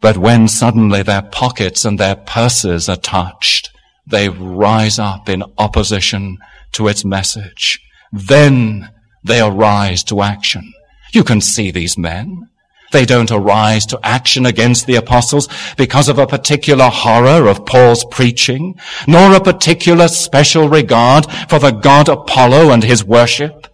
But 0.00 0.18
when 0.18 0.48
suddenly 0.48 1.02
their 1.02 1.22
pockets 1.22 1.84
and 1.84 1.98
their 1.98 2.14
purses 2.14 2.88
are 2.90 2.96
touched, 2.96 3.70
they 4.06 4.28
rise 4.28 4.98
up 4.98 5.30
in 5.30 5.42
opposition 5.56 6.36
to 6.72 6.88
its 6.88 7.04
message. 7.04 7.80
Then 8.12 8.90
they 9.24 9.40
arise 9.40 10.04
to 10.04 10.20
action. 10.20 10.72
You 11.12 11.24
can 11.24 11.40
see 11.40 11.70
these 11.70 11.96
men. 11.96 12.50
They 12.94 13.04
don't 13.04 13.32
arise 13.32 13.86
to 13.86 13.98
action 14.04 14.46
against 14.46 14.86
the 14.86 14.94
apostles 14.94 15.48
because 15.76 16.08
of 16.08 16.20
a 16.20 16.28
particular 16.28 16.88
horror 16.88 17.48
of 17.48 17.66
Paul's 17.66 18.04
preaching, 18.04 18.78
nor 19.08 19.34
a 19.34 19.40
particular 19.40 20.06
special 20.06 20.68
regard 20.68 21.26
for 21.48 21.58
the 21.58 21.72
god 21.72 22.08
Apollo 22.08 22.70
and 22.70 22.84
his 22.84 23.04
worship. 23.04 23.66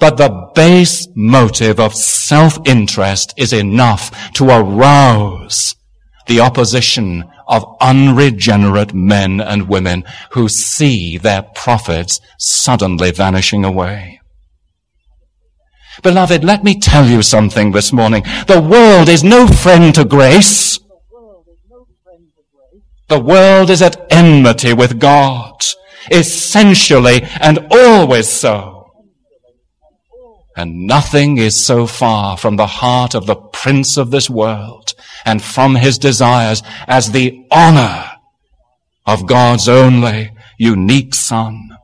But 0.00 0.16
the 0.16 0.50
base 0.54 1.06
motive 1.14 1.78
of 1.78 1.94
self-interest 1.94 3.34
is 3.36 3.52
enough 3.52 4.32
to 4.32 4.48
arouse 4.48 5.76
the 6.28 6.40
opposition 6.40 7.24
of 7.46 7.76
unregenerate 7.82 8.94
men 8.94 9.42
and 9.42 9.68
women 9.68 10.04
who 10.30 10.48
see 10.48 11.18
their 11.18 11.42
profits 11.42 12.22
suddenly 12.38 13.10
vanishing 13.10 13.66
away. 13.66 14.17
Beloved, 16.02 16.44
let 16.44 16.64
me 16.64 16.78
tell 16.78 17.06
you 17.06 17.22
something 17.22 17.72
this 17.72 17.92
morning. 17.92 18.22
The 18.46 18.60
world 18.60 19.08
is 19.08 19.24
no 19.24 19.46
friend 19.46 19.94
to 19.94 20.04
grace. 20.04 20.78
The 23.08 23.18
world 23.18 23.70
is 23.70 23.80
at 23.80 24.06
enmity 24.10 24.74
with 24.74 25.00
God, 25.00 25.64
essentially 26.10 27.22
and 27.40 27.66
always 27.70 28.28
so. 28.28 28.92
And 30.56 30.86
nothing 30.86 31.38
is 31.38 31.64
so 31.64 31.86
far 31.86 32.36
from 32.36 32.56
the 32.56 32.66
heart 32.66 33.14
of 33.14 33.26
the 33.26 33.36
prince 33.36 33.96
of 33.96 34.10
this 34.10 34.28
world 34.28 34.92
and 35.24 35.40
from 35.40 35.76
his 35.76 35.98
desires 35.98 36.62
as 36.86 37.12
the 37.12 37.46
honor 37.50 38.10
of 39.06 39.26
God's 39.26 39.68
only 39.68 40.32
unique 40.58 41.14
son. 41.14 41.77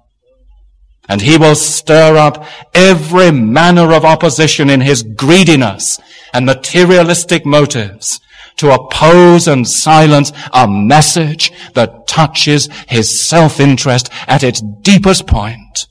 And 1.09 1.21
he 1.21 1.37
will 1.37 1.55
stir 1.55 2.17
up 2.17 2.47
every 2.73 3.31
manner 3.31 3.93
of 3.93 4.05
opposition 4.05 4.71
in 4.71 4.81
his 4.81 5.03
greediness 5.03 6.01
and 6.33 6.47
materialistic 6.47 7.45
motives 7.45 8.21
to 8.57 8.71
oppose 8.71 9.49
and 9.49 9.69
silence 9.69 10.33
a 10.53 10.67
message 10.69 11.53
that 11.75 12.07
touches 12.07 12.69
his 12.89 13.27
self-interest 13.27 14.09
at 14.27 14.43
its 14.43 14.63
deepest 14.83 15.27
point. 15.27 15.87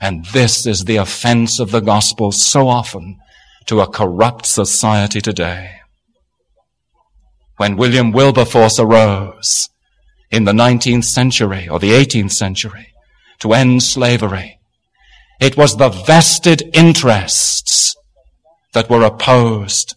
And 0.00 0.24
this 0.26 0.66
is 0.66 0.84
the 0.84 0.96
offense 0.96 1.58
of 1.58 1.70
the 1.70 1.80
gospel 1.80 2.32
so 2.32 2.68
often 2.68 3.18
to 3.66 3.80
a 3.80 3.86
corrupt 3.86 4.46
society 4.46 5.20
today. 5.20 5.80
When 7.56 7.76
William 7.76 8.12
Wilberforce 8.12 8.78
arose 8.78 9.70
in 10.30 10.44
the 10.44 10.52
19th 10.52 11.04
century 11.04 11.68
or 11.68 11.78
the 11.78 11.92
18th 11.92 12.32
century, 12.32 12.88
to 13.40 13.52
end 13.52 13.82
slavery. 13.82 14.58
It 15.40 15.56
was 15.56 15.76
the 15.76 15.88
vested 15.88 16.62
interests 16.74 17.94
that 18.72 18.88
were 18.88 19.02
opposed 19.02 19.94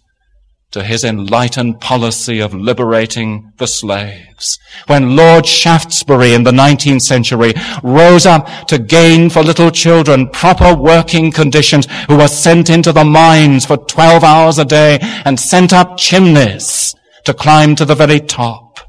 to 0.71 0.84
his 0.84 1.04
enlightened 1.04 1.82
policy 1.82 2.39
of 2.39 2.54
liberating 2.54 3.52
the 3.58 3.65
slaves. 3.65 4.60
When 4.86 5.15
Lord 5.15 5.45
Shaftesbury 5.45 6.34
in 6.34 6.43
the 6.43 6.52
19th 6.52 7.02
century 7.02 7.54
rose 7.82 8.28
up 8.28 8.47
to 8.67 8.78
gain 8.78 9.32
for 9.32 9.41
little 9.41 9.71
children 9.71 10.30
proper 10.30 10.75
working 10.75 11.32
conditions 11.32 11.88
who 12.08 12.17
were 12.17 12.28
sent 12.28 12.69
into 12.69 12.91
the 12.91 13.04
mines 13.04 13.65
for 13.65 13.78
12 13.78 14.23
hours 14.23 14.60
a 14.60 14.65
day 14.65 14.99
and 15.02 15.39
sent 15.39 15.73
up 15.73 15.97
chimneys 15.97 16.93
to 17.25 17.34
climb 17.34 17.75
to 17.75 17.86
the 17.86 17.95
very 17.95 18.19
top 18.19 18.80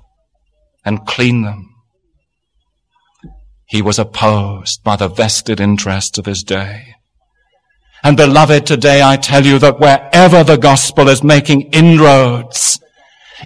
and 0.84 1.06
clean 1.06 1.42
them. 1.42 1.69
He 3.70 3.82
was 3.82 4.00
opposed 4.00 4.82
by 4.82 4.96
the 4.96 5.06
vested 5.06 5.60
interests 5.60 6.18
of 6.18 6.26
his 6.26 6.42
day. 6.42 6.96
And 8.02 8.16
beloved, 8.16 8.66
today 8.66 9.00
I 9.00 9.16
tell 9.16 9.46
you 9.46 9.60
that 9.60 9.78
wherever 9.78 10.42
the 10.42 10.56
gospel 10.56 11.08
is 11.08 11.22
making 11.22 11.62
inroads 11.72 12.80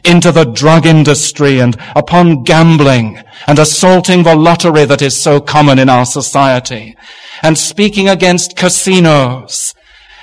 into 0.02 0.32
the 0.32 0.44
drug 0.44 0.86
industry 0.86 1.60
and 1.60 1.76
upon 1.94 2.42
gambling 2.42 3.22
and 3.46 3.58
assaulting 3.58 4.22
the 4.22 4.34
lottery 4.34 4.86
that 4.86 5.02
is 5.02 5.14
so 5.14 5.40
common 5.40 5.78
in 5.78 5.90
our 5.90 6.06
society 6.06 6.96
and 7.42 7.58
speaking 7.58 8.08
against 8.08 8.56
casinos 8.56 9.74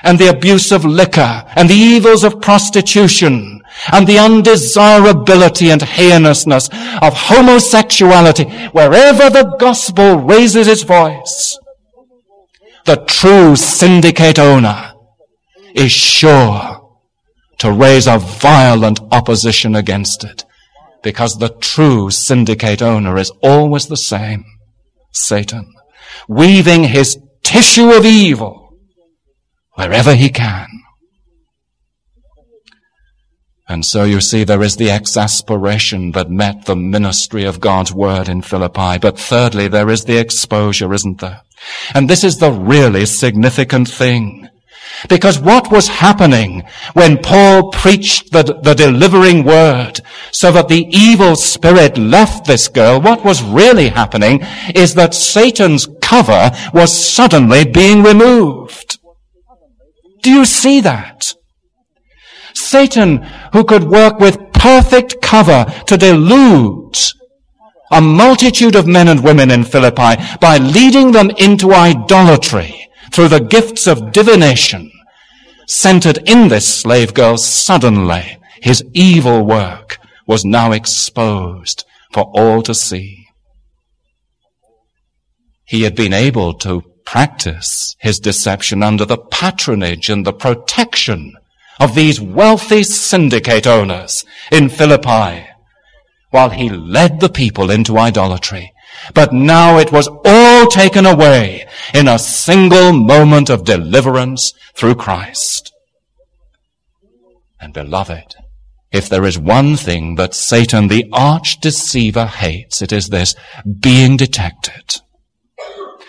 and 0.03 0.17
the 0.17 0.29
abuse 0.29 0.71
of 0.71 0.85
liquor 0.85 1.43
and 1.55 1.69
the 1.69 1.75
evils 1.75 2.23
of 2.23 2.41
prostitution 2.41 3.61
and 3.91 4.07
the 4.07 4.19
undesirability 4.19 5.71
and 5.71 5.81
heinousness 5.81 6.69
of 7.01 7.13
homosexuality 7.13 8.45
wherever 8.71 9.29
the 9.29 9.55
gospel 9.59 10.17
raises 10.17 10.67
its 10.67 10.83
voice. 10.83 11.57
The 12.85 12.97
true 13.07 13.55
syndicate 13.55 14.39
owner 14.39 14.93
is 15.73 15.91
sure 15.91 16.81
to 17.59 17.71
raise 17.71 18.07
a 18.07 18.17
violent 18.17 18.99
opposition 19.11 19.75
against 19.75 20.23
it 20.23 20.45
because 21.03 21.37
the 21.37 21.49
true 21.49 22.09
syndicate 22.09 22.81
owner 22.81 23.17
is 23.17 23.31
always 23.41 23.87
the 23.87 23.97
same. 23.97 24.45
Satan, 25.11 25.71
weaving 26.27 26.85
his 26.85 27.17
tissue 27.43 27.91
of 27.91 28.05
evil 28.05 28.60
wherever 29.81 30.13
he 30.13 30.29
can. 30.29 30.67
And 33.67 33.85
so 33.85 34.03
you 34.03 34.21
see 34.21 34.43
there 34.43 34.61
is 34.61 34.75
the 34.75 34.91
exasperation 34.91 36.11
that 36.11 36.29
met 36.29 36.65
the 36.65 36.75
ministry 36.75 37.45
of 37.45 37.61
God's 37.61 37.93
word 37.93 38.27
in 38.27 38.41
Philippi. 38.41 38.99
But 38.99 39.17
thirdly, 39.17 39.67
there 39.67 39.89
is 39.89 40.05
the 40.05 40.17
exposure, 40.17 40.93
isn't 40.93 41.21
there? 41.21 41.41
And 41.95 42.09
this 42.09 42.23
is 42.23 42.37
the 42.37 42.51
really 42.51 43.05
significant 43.05 43.87
thing. 43.87 44.49
Because 45.09 45.39
what 45.39 45.71
was 45.71 45.87
happening 45.87 46.63
when 46.93 47.17
Paul 47.17 47.71
preached 47.71 48.31
the, 48.33 48.43
the 48.43 48.75
delivering 48.75 49.45
word 49.45 50.01
so 50.31 50.51
that 50.51 50.67
the 50.67 50.85
evil 50.89 51.35
spirit 51.35 51.97
left 51.97 52.45
this 52.45 52.67
girl, 52.67 53.01
what 53.01 53.23
was 53.23 53.41
really 53.41 53.87
happening 53.87 54.41
is 54.75 54.93
that 54.95 55.15
Satan's 55.15 55.87
cover 56.01 56.51
was 56.73 56.95
suddenly 56.95 57.63
being 57.63 58.03
removed. 58.03 58.99
Do 60.21 60.31
you 60.31 60.45
see 60.45 60.81
that? 60.81 61.33
Satan, 62.53 63.23
who 63.53 63.63
could 63.63 63.83
work 63.83 64.19
with 64.19 64.51
perfect 64.53 65.21
cover 65.21 65.65
to 65.87 65.97
delude 65.97 66.95
a 67.91 67.99
multitude 67.99 68.75
of 68.75 68.87
men 68.87 69.07
and 69.07 69.23
women 69.23 69.51
in 69.51 69.63
Philippi 69.63 70.15
by 70.39 70.57
leading 70.57 71.11
them 71.11 71.29
into 71.31 71.73
idolatry 71.73 72.87
through 73.11 73.27
the 73.27 73.41
gifts 73.41 73.87
of 73.87 74.11
divination, 74.11 74.91
centered 75.67 76.29
in 76.29 76.47
this 76.47 76.67
slave 76.67 77.13
girl, 77.13 77.37
suddenly 77.37 78.37
his 78.61 78.83
evil 78.93 79.45
work 79.45 79.97
was 80.25 80.45
now 80.45 80.71
exposed 80.71 81.83
for 82.13 82.23
all 82.33 82.61
to 82.61 82.73
see. 82.73 83.25
He 85.65 85.83
had 85.83 85.95
been 85.95 86.13
able 86.13 86.53
to 86.55 86.90
practice 87.05 87.95
his 87.99 88.19
deception 88.19 88.83
under 88.83 89.05
the 89.05 89.17
patronage 89.17 90.09
and 90.09 90.25
the 90.25 90.33
protection 90.33 91.33
of 91.79 91.95
these 91.95 92.21
wealthy 92.21 92.83
syndicate 92.83 93.65
owners 93.65 94.23
in 94.51 94.69
Philippi 94.69 95.47
while 96.29 96.49
he 96.49 96.69
led 96.69 97.19
the 97.19 97.29
people 97.29 97.69
into 97.69 97.97
idolatry. 97.97 98.73
But 99.13 99.33
now 99.33 99.77
it 99.77 99.91
was 99.91 100.09
all 100.25 100.67
taken 100.67 101.05
away 101.05 101.67
in 101.93 102.07
a 102.07 102.19
single 102.19 102.93
moment 102.93 103.49
of 103.49 103.65
deliverance 103.65 104.53
through 104.75 104.95
Christ. 104.95 105.73
And 107.59 107.73
beloved, 107.73 108.35
if 108.91 109.07
there 109.07 109.25
is 109.25 109.37
one 109.37 109.77
thing 109.77 110.15
that 110.15 110.33
Satan, 110.33 110.87
the 110.87 111.05
arch 111.13 111.59
deceiver, 111.59 112.25
hates, 112.25 112.81
it 112.81 112.91
is 112.91 113.09
this, 113.09 113.35
being 113.79 114.17
detected. 114.17 115.01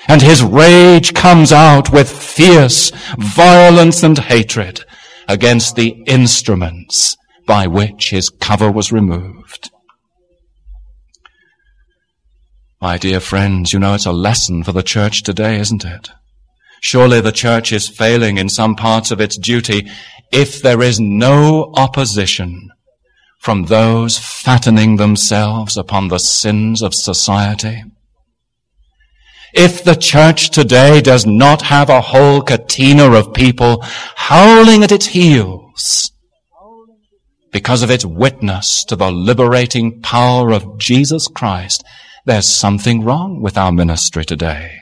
And 0.08 0.20
his 0.20 0.42
rage 0.42 1.14
comes 1.14 1.52
out 1.52 1.92
with 1.92 2.10
fierce 2.10 2.90
violence 3.18 4.02
and 4.02 4.18
hatred 4.18 4.84
against 5.28 5.76
the 5.76 5.90
instruments 6.06 7.16
by 7.46 7.66
which 7.66 8.10
his 8.10 8.28
cover 8.28 8.70
was 8.70 8.92
removed. 8.92 9.70
My 12.80 12.98
dear 12.98 13.20
friends, 13.20 13.72
you 13.72 13.78
know 13.78 13.94
it's 13.94 14.06
a 14.06 14.12
lesson 14.12 14.64
for 14.64 14.72
the 14.72 14.82
church 14.82 15.22
today, 15.22 15.60
isn't 15.60 15.84
it? 15.84 16.10
Surely 16.80 17.20
the 17.20 17.30
church 17.30 17.72
is 17.72 17.88
failing 17.88 18.38
in 18.38 18.48
some 18.48 18.74
parts 18.74 19.12
of 19.12 19.20
its 19.20 19.38
duty 19.38 19.88
if 20.32 20.60
there 20.60 20.82
is 20.82 20.98
no 20.98 21.72
opposition 21.76 22.70
from 23.38 23.66
those 23.66 24.18
fattening 24.18 24.96
themselves 24.96 25.76
upon 25.76 26.08
the 26.08 26.18
sins 26.18 26.82
of 26.82 26.92
society. 26.92 27.84
If 29.52 29.84
the 29.84 29.94
church 29.94 30.50
today 30.50 31.02
does 31.02 31.26
not 31.26 31.62
have 31.62 31.90
a 31.90 32.00
whole 32.00 32.40
catena 32.40 33.12
of 33.12 33.34
people 33.34 33.82
howling 34.16 34.82
at 34.82 34.92
its 34.92 35.06
heels 35.06 36.10
because 37.50 37.82
of 37.82 37.90
its 37.90 38.04
witness 38.04 38.82
to 38.84 38.96
the 38.96 39.12
liberating 39.12 40.00
power 40.00 40.52
of 40.52 40.78
Jesus 40.78 41.28
Christ, 41.28 41.84
there's 42.24 42.48
something 42.48 43.04
wrong 43.04 43.42
with 43.42 43.58
our 43.58 43.70
ministry 43.70 44.24
today. 44.24 44.78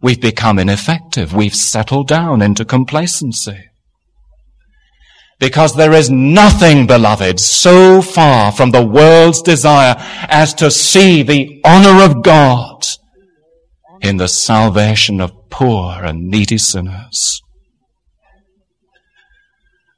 We've 0.00 0.20
become 0.20 0.58
ineffective. 0.58 1.34
We've 1.34 1.54
settled 1.54 2.08
down 2.08 2.40
into 2.40 2.64
complacency. 2.64 3.66
Because 5.38 5.76
there 5.76 5.92
is 5.92 6.10
nothing, 6.10 6.86
beloved, 6.86 7.40
so 7.40 8.00
far 8.00 8.52
from 8.52 8.70
the 8.70 8.84
world's 8.84 9.42
desire 9.42 9.96
as 10.28 10.54
to 10.54 10.70
see 10.70 11.22
the 11.22 11.60
honor 11.64 12.02
of 12.04 12.22
God 12.22 12.86
in 14.00 14.16
the 14.16 14.28
salvation 14.28 15.20
of 15.20 15.32
poor 15.50 16.04
and 16.04 16.28
needy 16.28 16.58
sinners. 16.58 17.42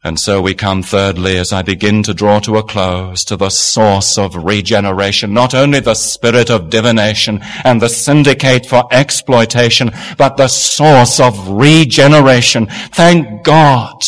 And 0.05 0.19
so 0.19 0.43
we 0.43 0.55
come 0.55 0.83
thirdly, 0.83 1.39
as 1.39 1.53
I 1.53 1.63
begin 1.63 2.03
to 2.03 2.15
draw 2.15 2.41
to 2.41 2.57
a 2.57 2.65
close, 2.65 3.25
to 3.27 3.37
the 3.37 3.51
source 3.51 4.19
of 4.19 4.35
regeneration, 4.35 5.33
not 5.33 5.55
only 5.55 5.79
the 5.79 5.95
spirit 5.95 6.51
of 6.51 6.71
divination 6.71 7.39
and 7.63 7.81
the 7.81 7.89
syndicate 7.89 8.67
for 8.67 8.89
exploitation, 8.91 9.93
but 10.19 10.37
the 10.37 10.49
source 10.49 11.21
of 11.21 11.49
regeneration. 11.49 12.67
Thank 12.67 13.45
God 13.45 14.03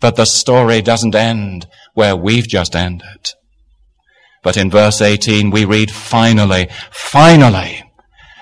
that 0.00 0.14
the 0.14 0.24
story 0.24 0.80
doesn't 0.82 1.16
end 1.16 1.66
where 1.94 2.14
we've 2.14 2.46
just 2.46 2.76
ended. 2.76 3.32
But 4.44 4.56
in 4.56 4.70
verse 4.70 5.00
18 5.00 5.50
we 5.50 5.64
read, 5.64 5.90
finally, 5.90 6.68
finally, 6.92 7.83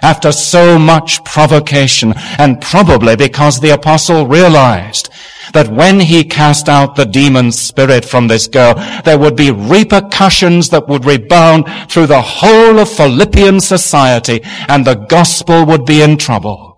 after 0.02 0.32
so 0.32 0.78
much 0.78 1.24
provocation, 1.24 2.12
and 2.38 2.60
probably 2.60 3.16
because 3.16 3.60
the 3.60 3.70
apostle 3.70 4.26
realized 4.26 5.08
that 5.54 5.68
when 5.68 6.00
he 6.00 6.24
cast 6.24 6.68
out 6.68 6.96
the 6.96 7.06
demon 7.06 7.52
spirit 7.52 8.04
from 8.04 8.28
this 8.28 8.46
girl, 8.46 8.74
there 9.04 9.18
would 9.18 9.36
be 9.36 9.50
repercussions 9.50 10.70
that 10.70 10.88
would 10.88 11.04
rebound 11.04 11.66
through 11.88 12.06
the 12.06 12.22
whole 12.22 12.78
of 12.78 12.88
Philippian 12.88 13.60
society, 13.60 14.40
and 14.68 14.84
the 14.84 14.94
gospel 14.94 15.64
would 15.66 15.84
be 15.84 16.02
in 16.02 16.16
trouble. 16.16 16.76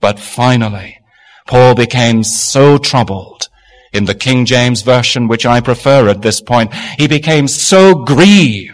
But 0.00 0.18
finally, 0.18 0.98
Paul 1.46 1.74
became 1.74 2.22
so 2.24 2.78
troubled 2.78 3.48
in 3.92 4.04
the 4.04 4.14
King 4.14 4.44
James 4.44 4.82
Version, 4.82 5.26
which 5.28 5.44
I 5.44 5.60
prefer 5.60 6.08
at 6.08 6.22
this 6.22 6.40
point, 6.40 6.72
he 6.96 7.08
became 7.08 7.48
so 7.48 7.94
grieved 7.94 8.69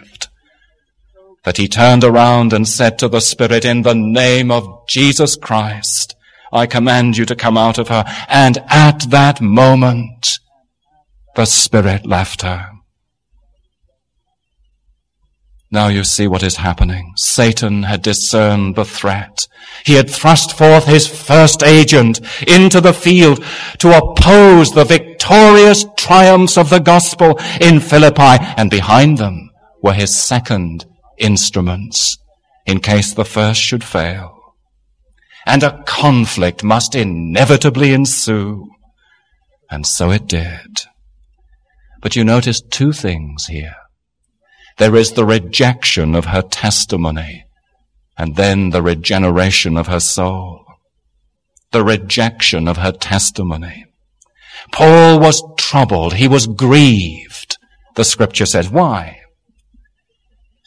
that 1.47 1.55
he 1.55 1.69
turned 1.69 2.03
around 2.03 2.51
and 2.51 2.67
said 2.67 2.99
to 2.99 3.07
the 3.07 3.21
Spirit, 3.21 3.63
in 3.63 3.83
the 3.83 3.95
name 3.95 4.51
of 4.51 4.85
Jesus 4.85 5.37
Christ, 5.37 6.13
I 6.51 6.65
command 6.65 7.15
you 7.15 7.23
to 7.23 7.37
come 7.37 7.57
out 7.57 7.77
of 7.77 7.87
her. 7.87 8.03
And 8.27 8.57
at 8.67 9.09
that 9.11 9.39
moment, 9.39 10.39
the 11.37 11.45
Spirit 11.45 12.05
left 12.05 12.41
her. 12.41 12.69
Now 15.71 15.87
you 15.87 16.03
see 16.03 16.27
what 16.27 16.43
is 16.43 16.57
happening. 16.57 17.13
Satan 17.15 17.83
had 17.83 18.01
discerned 18.01 18.75
the 18.75 18.83
threat. 18.83 19.47
He 19.85 19.93
had 19.93 20.09
thrust 20.09 20.51
forth 20.51 20.85
his 20.85 21.07
first 21.07 21.63
agent 21.63 22.19
into 22.45 22.81
the 22.81 22.91
field 22.91 23.41
to 23.77 23.97
oppose 23.97 24.73
the 24.73 24.83
victorious 24.83 25.85
triumphs 25.95 26.57
of 26.57 26.69
the 26.69 26.81
gospel 26.81 27.39
in 27.61 27.79
Philippi, 27.79 28.43
and 28.57 28.69
behind 28.69 29.17
them 29.17 29.49
were 29.81 29.93
his 29.93 30.13
second 30.13 30.86
instruments 31.17 32.17
in 32.65 32.79
case 32.79 33.13
the 33.13 33.25
first 33.25 33.61
should 33.61 33.83
fail. 33.83 34.55
And 35.45 35.63
a 35.63 35.81
conflict 35.83 36.63
must 36.63 36.95
inevitably 36.95 37.93
ensue. 37.93 38.69
And 39.69 39.85
so 39.85 40.11
it 40.11 40.27
did. 40.27 40.81
But 42.01 42.15
you 42.15 42.23
notice 42.23 42.61
two 42.61 42.91
things 42.91 43.47
here. 43.47 43.75
There 44.77 44.95
is 44.95 45.13
the 45.13 45.25
rejection 45.25 46.13
of 46.15 46.25
her 46.25 46.41
testimony 46.41 47.45
and 48.17 48.35
then 48.35 48.71
the 48.71 48.81
regeneration 48.81 49.77
of 49.77 49.87
her 49.87 49.99
soul. 49.99 50.65
The 51.71 51.83
rejection 51.83 52.67
of 52.67 52.77
her 52.77 52.91
testimony. 52.91 53.85
Paul 54.71 55.19
was 55.19 55.43
troubled. 55.57 56.13
He 56.13 56.27
was 56.27 56.47
grieved. 56.47 57.57
The 57.95 58.03
scripture 58.03 58.45
says, 58.45 58.69
why? 58.69 59.21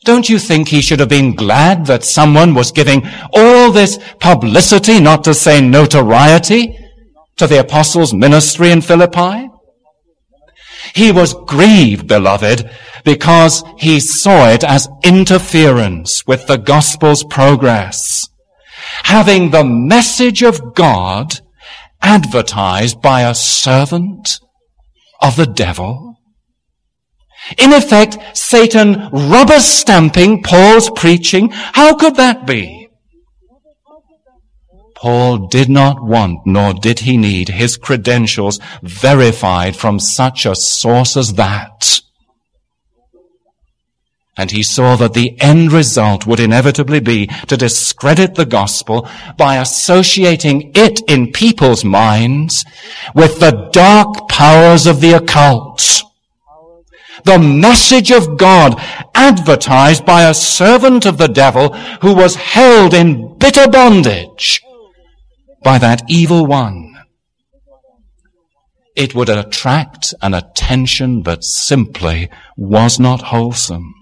Don't 0.05 0.29
you 0.29 0.39
think 0.39 0.69
he 0.69 0.81
should 0.81 1.01
have 1.01 1.11
been 1.11 1.35
glad 1.35 1.87
that 1.87 2.05
someone 2.05 2.55
was 2.55 2.73
giving 2.73 3.07
all 3.35 3.71
this 3.71 3.99
publicity, 4.19 5.01
not 5.01 5.25
to 5.25 5.35
say 5.35 5.61
notoriety, 5.61 6.77
to 7.37 7.47
the 7.47 7.61
apostles' 7.61 8.15
ministry 8.15 8.71
in 8.71 8.81
Philippi? 8.81 9.49
He 10.95 11.13
was 11.13 11.35
grieved, 11.35 12.07
beloved, 12.07 12.71
because 13.05 13.63
he 13.77 14.01
saw 14.01 14.49
it 14.49 14.65
as 14.65 14.89
interference 15.05 16.27
with 16.27 16.47
the 16.47 16.57
gospel's 16.57 17.25
progress. 17.25 18.29
Having 19.05 19.51
the 19.51 19.65
message 19.65 20.43
of 20.43 20.75
God 20.75 21.41
advertised 22.01 23.03
by 23.03 23.23
a 23.23 23.35
servant 23.35 24.41
of 25.21 25.37
the 25.37 25.47
devil. 25.47 26.10
In 27.59 27.73
effect, 27.73 28.19
Satan 28.37 29.09
rubber 29.11 29.61
stamping 29.61 30.43
Paul's 30.43 30.91
preaching. 30.91 31.51
How 31.51 31.95
could 31.97 32.17
that 32.17 32.47
be? 32.47 32.89
Paul 35.01 35.49
did 35.49 35.71
not 35.71 36.05
want 36.05 36.47
nor 36.47 36.75
did 36.75 37.01
he 37.01 37.17
need 37.17 37.49
his 37.49 37.79
credentials 37.79 38.61
verified 38.83 39.75
from 39.75 39.99
such 39.99 40.45
a 40.45 40.55
source 40.55 41.17
as 41.17 41.35
that. 41.35 42.03
And 44.37 44.51
he 44.51 44.63
saw 44.63 44.97
that 44.97 45.15
the 45.15 45.41
end 45.41 45.73
result 45.73 46.27
would 46.27 46.39
inevitably 46.39 47.01
be 47.01 47.29
to 47.49 47.57
discredit 47.57 48.35
the 48.35 48.45
gospel 48.45 49.09
by 49.39 49.57
associating 49.57 50.73
it 50.75 51.01
in 51.09 51.33
people's 51.33 51.85
minds 51.85 52.65
with 53.15 53.41
the 53.41 53.71
dark 53.73 54.29
powers 54.29 54.87
of 54.87 55.01
the 55.01 55.13
occult. 55.13 56.03
The 57.25 57.39
message 57.39 58.11
of 58.11 58.37
God 58.37 58.81
advertised 59.15 60.05
by 60.05 60.29
a 60.29 60.35
servant 60.35 61.07
of 61.07 61.19
the 61.19 61.29
devil 61.29 61.75
who 62.03 62.15
was 62.15 62.35
held 62.37 62.95
in 62.95 63.37
bitter 63.39 63.69
bondage 63.69 64.63
by 65.63 65.79
that 65.79 66.03
evil 66.09 66.47
one. 66.47 66.87
It 68.97 69.15
would 69.15 69.29
attract 69.29 70.13
an 70.21 70.35
attention 70.35 71.23
that 71.23 71.45
simply 71.45 72.29
was 72.57 72.99
not 72.99 73.23
wholesome 73.23 73.95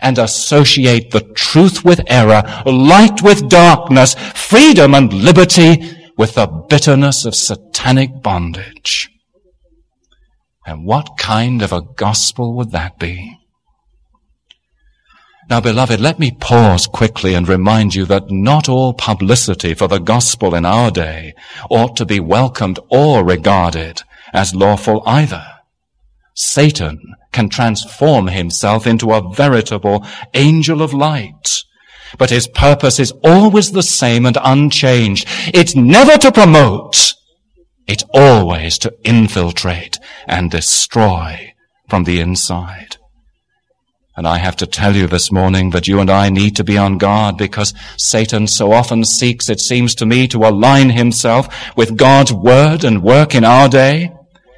and 0.00 0.18
associate 0.18 1.10
the 1.10 1.20
truth 1.20 1.84
with 1.84 2.00
error, 2.06 2.42
light 2.64 3.22
with 3.22 3.48
darkness, 3.48 4.14
freedom 4.14 4.94
and 4.94 5.12
liberty 5.12 5.96
with 6.16 6.34
the 6.34 6.46
bitterness 6.46 7.24
of 7.24 7.34
satanic 7.34 8.22
bondage. 8.22 9.11
And 10.66 10.84
what 10.86 11.18
kind 11.18 11.62
of 11.62 11.72
a 11.72 11.82
gospel 11.82 12.54
would 12.54 12.70
that 12.70 12.98
be? 12.98 13.38
Now, 15.50 15.60
beloved, 15.60 16.00
let 16.00 16.18
me 16.18 16.30
pause 16.30 16.86
quickly 16.86 17.34
and 17.34 17.48
remind 17.48 17.94
you 17.94 18.04
that 18.06 18.30
not 18.30 18.68
all 18.68 18.94
publicity 18.94 19.74
for 19.74 19.88
the 19.88 19.98
gospel 19.98 20.54
in 20.54 20.64
our 20.64 20.90
day 20.90 21.34
ought 21.68 21.96
to 21.96 22.06
be 22.06 22.20
welcomed 22.20 22.78
or 22.88 23.24
regarded 23.24 24.02
as 24.32 24.54
lawful 24.54 25.02
either. 25.04 25.44
Satan 26.34 27.14
can 27.32 27.48
transform 27.48 28.28
himself 28.28 28.86
into 28.86 29.12
a 29.12 29.34
veritable 29.34 30.06
angel 30.32 30.80
of 30.80 30.94
light. 30.94 31.64
But 32.18 32.30
his 32.30 32.46
purpose 32.46 33.00
is 33.00 33.12
always 33.24 33.72
the 33.72 33.82
same 33.82 34.26
and 34.26 34.38
unchanged. 34.42 35.26
It's 35.52 35.74
never 35.74 36.16
to 36.18 36.32
promote. 36.32 37.11
It's 37.86 38.04
always 38.14 38.78
to 38.78 38.94
infiltrate 39.04 39.98
and 40.26 40.50
destroy 40.50 41.54
from 41.88 42.04
the 42.04 42.20
inside. 42.20 42.96
And 44.16 44.28
I 44.28 44.38
have 44.38 44.56
to 44.56 44.66
tell 44.66 44.94
you 44.94 45.06
this 45.06 45.32
morning 45.32 45.70
that 45.70 45.88
you 45.88 45.98
and 45.98 46.10
I 46.10 46.28
need 46.28 46.54
to 46.56 46.64
be 46.64 46.76
on 46.76 46.98
guard 46.98 47.38
because 47.38 47.72
Satan 47.96 48.46
so 48.46 48.72
often 48.72 49.04
seeks, 49.04 49.48
it 49.48 49.58
seems 49.58 49.94
to 49.96 50.06
me, 50.06 50.28
to 50.28 50.44
align 50.44 50.90
himself 50.90 51.48
with 51.76 51.96
God's 51.96 52.32
word 52.32 52.84
and 52.84 53.02
work 53.02 53.34
in 53.34 53.44
our 53.44 53.68
day. 53.68 54.12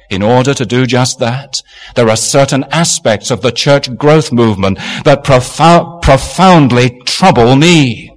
In 0.09 0.21
order 0.21 0.53
to 0.53 0.65
do 0.65 0.85
just 0.85 1.19
that, 1.19 1.61
there 1.95 2.09
are 2.09 2.17
certain 2.17 2.65
aspects 2.65 3.31
of 3.31 3.41
the 3.41 3.51
church 3.51 3.95
growth 3.95 4.31
movement 4.31 4.77
that 5.03 5.23
profou- 5.23 6.01
profoundly 6.01 7.01
trouble 7.05 7.55
me. 7.55 8.14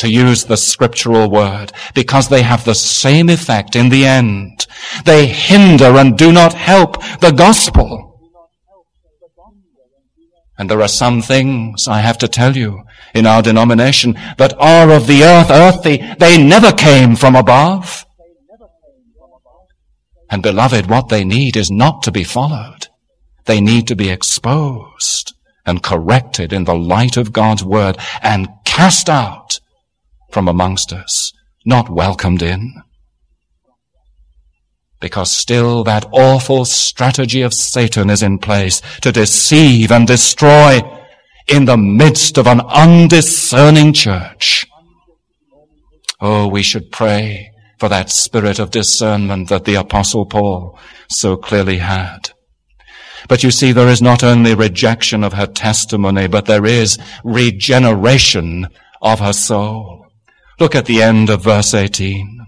To 0.00 0.10
use 0.10 0.44
the 0.44 0.56
scriptural 0.56 1.30
word, 1.30 1.72
because 1.94 2.28
they 2.28 2.42
have 2.42 2.64
the 2.64 2.74
same 2.74 3.28
effect 3.28 3.76
in 3.76 3.88
the 3.88 4.06
end. 4.06 4.66
They 5.04 5.26
hinder 5.26 5.96
and 5.96 6.16
do 6.16 6.32
not 6.32 6.54
help 6.54 7.02
the 7.20 7.32
gospel. 7.32 8.18
And 10.58 10.70
there 10.70 10.82
are 10.82 10.88
some 10.88 11.22
things, 11.22 11.86
I 11.88 12.00
have 12.00 12.18
to 12.18 12.28
tell 12.28 12.56
you, 12.56 12.84
in 13.14 13.26
our 13.26 13.42
denomination 13.42 14.14
that 14.38 14.54
are 14.58 14.90
of 14.90 15.06
the 15.06 15.22
earth, 15.24 15.50
earthy. 15.50 15.98
They 16.18 16.42
never 16.42 16.72
came 16.72 17.16
from 17.16 17.36
above. 17.36 18.06
And 20.30 20.42
beloved, 20.42 20.88
what 20.88 21.08
they 21.08 21.24
need 21.24 21.56
is 21.56 21.70
not 21.70 22.02
to 22.04 22.12
be 22.12 22.24
followed. 22.24 22.88
They 23.46 23.60
need 23.60 23.88
to 23.88 23.96
be 23.96 24.10
exposed 24.10 25.34
and 25.66 25.82
corrected 25.82 26.52
in 26.52 26.64
the 26.64 26.74
light 26.74 27.16
of 27.16 27.32
God's 27.32 27.64
word 27.64 27.98
and 28.22 28.48
cast 28.64 29.10
out 29.10 29.60
from 30.30 30.48
amongst 30.48 30.92
us, 30.92 31.32
not 31.64 31.90
welcomed 31.90 32.42
in 32.42 32.82
because 35.00 35.32
still 35.32 35.82
that 35.84 36.06
awful 36.12 36.64
strategy 36.64 37.42
of 37.42 37.54
Satan 37.54 38.10
is 38.10 38.22
in 38.22 38.38
place 38.38 38.82
to 39.00 39.10
deceive 39.10 39.90
and 39.90 40.06
destroy 40.06 40.80
in 41.48 41.64
the 41.64 41.76
midst 41.76 42.38
of 42.38 42.46
an 42.46 42.60
undiscerning 42.60 43.92
church. 43.92 44.66
Oh, 46.20 46.46
we 46.46 46.62
should 46.62 46.92
pray 46.92 47.50
for 47.78 47.88
that 47.88 48.10
spirit 48.10 48.58
of 48.58 48.70
discernment 48.70 49.48
that 49.48 49.64
the 49.64 49.74
apostle 49.74 50.26
Paul 50.26 50.78
so 51.08 51.36
clearly 51.36 51.78
had. 51.78 52.30
But 53.26 53.42
you 53.42 53.50
see, 53.50 53.72
there 53.72 53.88
is 53.88 54.02
not 54.02 54.22
only 54.22 54.54
rejection 54.54 55.24
of 55.24 55.32
her 55.32 55.46
testimony, 55.46 56.28
but 56.28 56.44
there 56.44 56.66
is 56.66 56.98
regeneration 57.24 58.68
of 59.00 59.20
her 59.20 59.32
soul. 59.32 60.09
Look 60.60 60.74
at 60.74 60.86
the 60.86 61.02
end 61.02 61.30
of 61.30 61.42
verse 61.42 61.74
18 61.74 62.40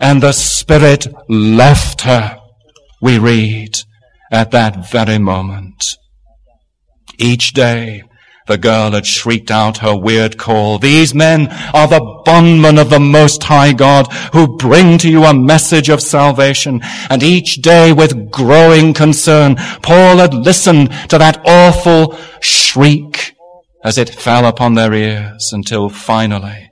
and 0.00 0.22
the 0.22 0.32
Spirit 0.32 1.06
left 1.28 2.02
her, 2.02 2.38
we 3.00 3.18
read, 3.18 3.78
at 4.30 4.50
that 4.50 4.90
very 4.90 5.18
moment. 5.18 5.96
Each 7.18 7.52
day, 7.52 8.02
the 8.46 8.58
girl 8.58 8.92
had 8.92 9.06
shrieked 9.06 9.50
out 9.50 9.78
her 9.78 9.96
weird 9.96 10.36
call. 10.38 10.78
These 10.78 11.14
men 11.14 11.48
are 11.74 11.88
the 11.88 12.22
bondmen 12.24 12.78
of 12.78 12.90
the 12.90 13.00
Most 13.00 13.42
High 13.42 13.72
God 13.72 14.12
who 14.32 14.56
bring 14.56 14.98
to 14.98 15.10
you 15.10 15.24
a 15.24 15.34
message 15.34 15.88
of 15.88 16.00
salvation. 16.00 16.80
And 17.10 17.22
each 17.22 17.56
day 17.56 17.92
with 17.92 18.30
growing 18.30 18.94
concern, 18.94 19.56
Paul 19.82 20.18
had 20.18 20.34
listened 20.34 20.90
to 21.08 21.18
that 21.18 21.40
awful 21.44 22.16
shriek 22.40 23.34
as 23.82 23.98
it 23.98 24.10
fell 24.10 24.46
upon 24.46 24.74
their 24.74 24.92
ears 24.92 25.50
until 25.52 25.88
finally 25.88 26.65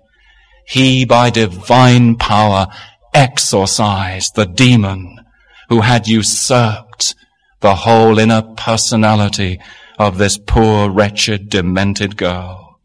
he 0.67 1.05
by 1.05 1.31
divine 1.31 2.17
power 2.17 2.67
exorcised 3.13 4.35
the 4.35 4.47
demon 4.47 5.21
who 5.69 5.81
had 5.81 6.09
usurped 6.09 7.15
the 7.61 7.75
whole 7.75 8.19
inner 8.19 8.43
personality 8.43 9.61
of 9.99 10.19
this 10.19 10.39
poor, 10.39 10.91
wretched, 10.91 11.49
demented 11.49 12.17
girl. 12.17 12.81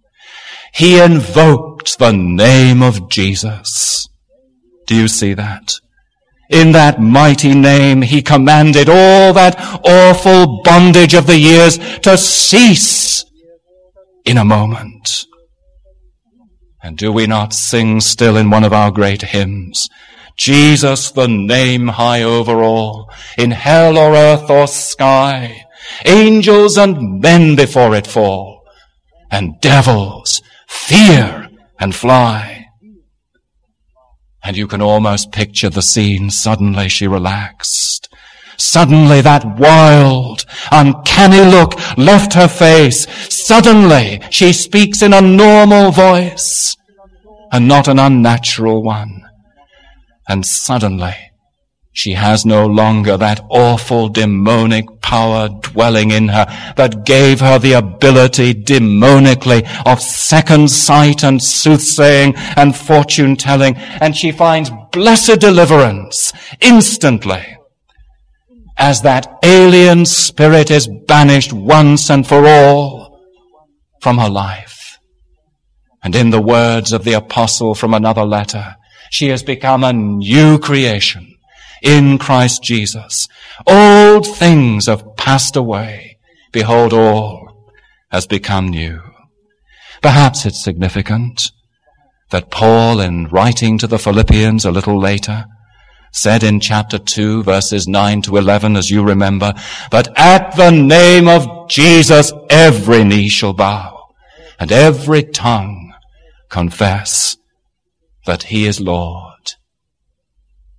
He 0.74 1.00
invoked 1.00 1.98
the 1.98 2.12
name 2.12 2.82
of 2.84 3.10
Jesus. 3.10 4.08
Do 4.86 4.96
you 4.96 5.08
see 5.08 5.34
that? 5.34 5.74
In 6.50 6.72
that 6.72 7.00
mighty 7.00 7.54
name, 7.54 8.02
he 8.02 8.22
commanded 8.22 8.90
all 8.90 9.34
that 9.34 9.56
awful 9.84 10.62
bondage 10.64 11.14
of 11.14 11.28
the 11.28 11.38
years 11.38 11.78
to 12.00 12.18
cease 12.18 13.26
in 14.26 14.38
a 14.38 14.46
moment. 14.46 15.26
And 16.82 16.98
do 16.98 17.12
we 17.12 17.28
not 17.28 17.54
sing 17.54 18.00
still 18.00 18.38
in 18.38 18.50
one 18.50 18.64
of 18.64 18.74
our 18.74 18.92
great 18.92 19.22
hymns? 19.22 19.90
Jesus, 20.38 21.12
the 21.12 21.28
name 21.28 21.90
high 21.90 22.24
over 22.24 22.64
all, 22.64 23.12
in 23.38 23.52
hell 23.52 23.98
or 23.98 24.16
earth 24.16 24.50
or 24.50 24.68
sky, 24.68 25.66
angels 26.06 26.78
and 26.78 27.20
men 27.20 27.58
before 27.58 27.94
it 27.94 28.08
fall, 28.08 28.64
and 29.30 29.60
devils 29.60 30.42
fear 30.68 31.50
and 31.80 31.94
fly. 31.94 32.68
And 34.42 34.56
you 34.56 34.68
can 34.68 34.82
almost 34.82 35.34
picture 35.34 35.70
the 35.70 35.82
scene. 35.82 36.30
Suddenly 36.30 36.88
she 36.88 37.08
relaxed. 37.08 37.89
Suddenly 38.60 39.22
that 39.22 39.58
wild, 39.58 40.46
uncanny 40.70 41.50
look 41.50 41.76
left 41.98 42.34
her 42.34 42.50
face. 42.50 43.08
Suddenly 43.34 44.20
she 44.32 44.52
speaks 44.52 45.02
in 45.02 45.14
a 45.14 45.22
normal 45.22 45.92
voice 45.92 46.76
and 47.54 47.70
not 47.70 47.88
an 47.88 48.00
unnatural 48.00 48.84
one. 48.84 49.24
And 50.28 50.46
suddenly, 50.46 51.16
she 51.94 52.14
has 52.14 52.46
no 52.46 52.66
longer 52.66 53.16
that 53.16 53.40
awful 53.50 54.10
demonic 54.10 54.86
power 55.02 55.48
dwelling 55.50 56.12
in 56.12 56.28
her 56.28 56.46
that 56.76 57.06
gave 57.06 57.40
her 57.40 57.60
the 57.60 57.74
ability 57.74 58.54
demonically 58.54 59.66
of 59.86 60.02
second 60.02 60.70
sight 60.70 61.24
and 61.24 61.42
soothsaying 61.42 62.36
and 62.58 62.76
fortune 62.76 63.38
telling. 63.38 63.76
And 63.78 64.16
she 64.16 64.32
finds 64.34 64.70
blessed 64.92 65.40
deliverance 65.40 66.34
instantly 66.60 67.59
as 68.80 69.02
that 69.02 69.38
alien 69.44 70.06
spirit 70.06 70.72
is 70.72 70.90
banished 71.06 71.52
once 71.52 72.10
and 72.10 72.26
for 72.26 72.48
all 72.48 73.22
from 74.02 74.18
her 74.18 74.30
life. 74.30 74.98
And 76.02 76.16
in 76.16 76.30
the 76.30 76.42
words 76.42 76.94
of 76.94 77.04
the 77.04 77.14
apostle 77.14 77.76
from 77.76 77.94
another 77.94 78.24
letter, 78.24 78.78
she 79.12 79.28
has 79.28 79.44
become 79.44 79.84
a 79.84 79.92
new 79.92 80.58
creation 80.58 81.36
in 81.82 82.18
Christ 82.18 82.64
Jesus. 82.64 83.28
Old 83.68 84.26
things 84.26 84.86
have 84.86 85.16
passed 85.18 85.58
away. 85.58 86.18
Behold, 86.54 86.94
all 86.94 87.72
has 88.12 88.26
become 88.26 88.70
new. 88.70 89.02
Perhaps 90.02 90.46
it's 90.46 90.64
significant 90.64 91.52
that 92.30 92.50
Paul, 92.50 93.02
in 93.02 93.26
writing 93.28 93.78
to 93.80 93.88
the 93.88 94.00
Philippians 94.00 94.64
a 94.64 94.72
little 94.72 94.98
later, 94.98 95.46
said 96.12 96.44
in 96.44 96.60
chapter 96.60 96.98
2 96.98 97.44
verses 97.44 97.88
9 97.88 98.22
to 98.24 98.38
11 98.38 98.76
as 98.76 98.90
you 98.90 99.04
remember, 99.04 99.54
but 99.92 100.08
at 100.18 100.56
the 100.56 100.72
name 100.72 101.28
of 101.28 101.70
Jesus 101.70 102.34
every 102.50 103.04
knee 103.04 103.30
shall 103.30 103.54
bow 103.54 104.10
and 104.60 104.72
every 104.72 105.24
tongue 105.24 105.94
confess 106.50 107.38
that 108.26 108.44
he 108.44 108.66
is 108.66 108.80
Lord. 108.80 109.26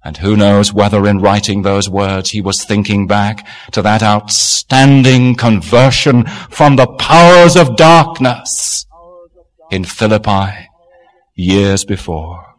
And 0.03 0.17
who 0.17 0.37
knows 0.37 0.73
whether 0.73 1.07
in 1.07 1.19
writing 1.19 1.63
those 1.63 1.89
words 1.89 2.31
he 2.31 2.41
was 2.41 2.65
thinking 2.65 3.07
back 3.07 3.47
to 3.73 3.83
that 3.83 4.03
outstanding 4.03 5.35
conversion 5.35 6.27
from 6.27 6.77
the 6.77 6.87
powers 6.87 7.57
of 7.57 7.77
darkness 7.77 8.87
in 9.71 9.85
Philippi 9.85 10.69
years 11.35 11.85
before. 11.85 12.50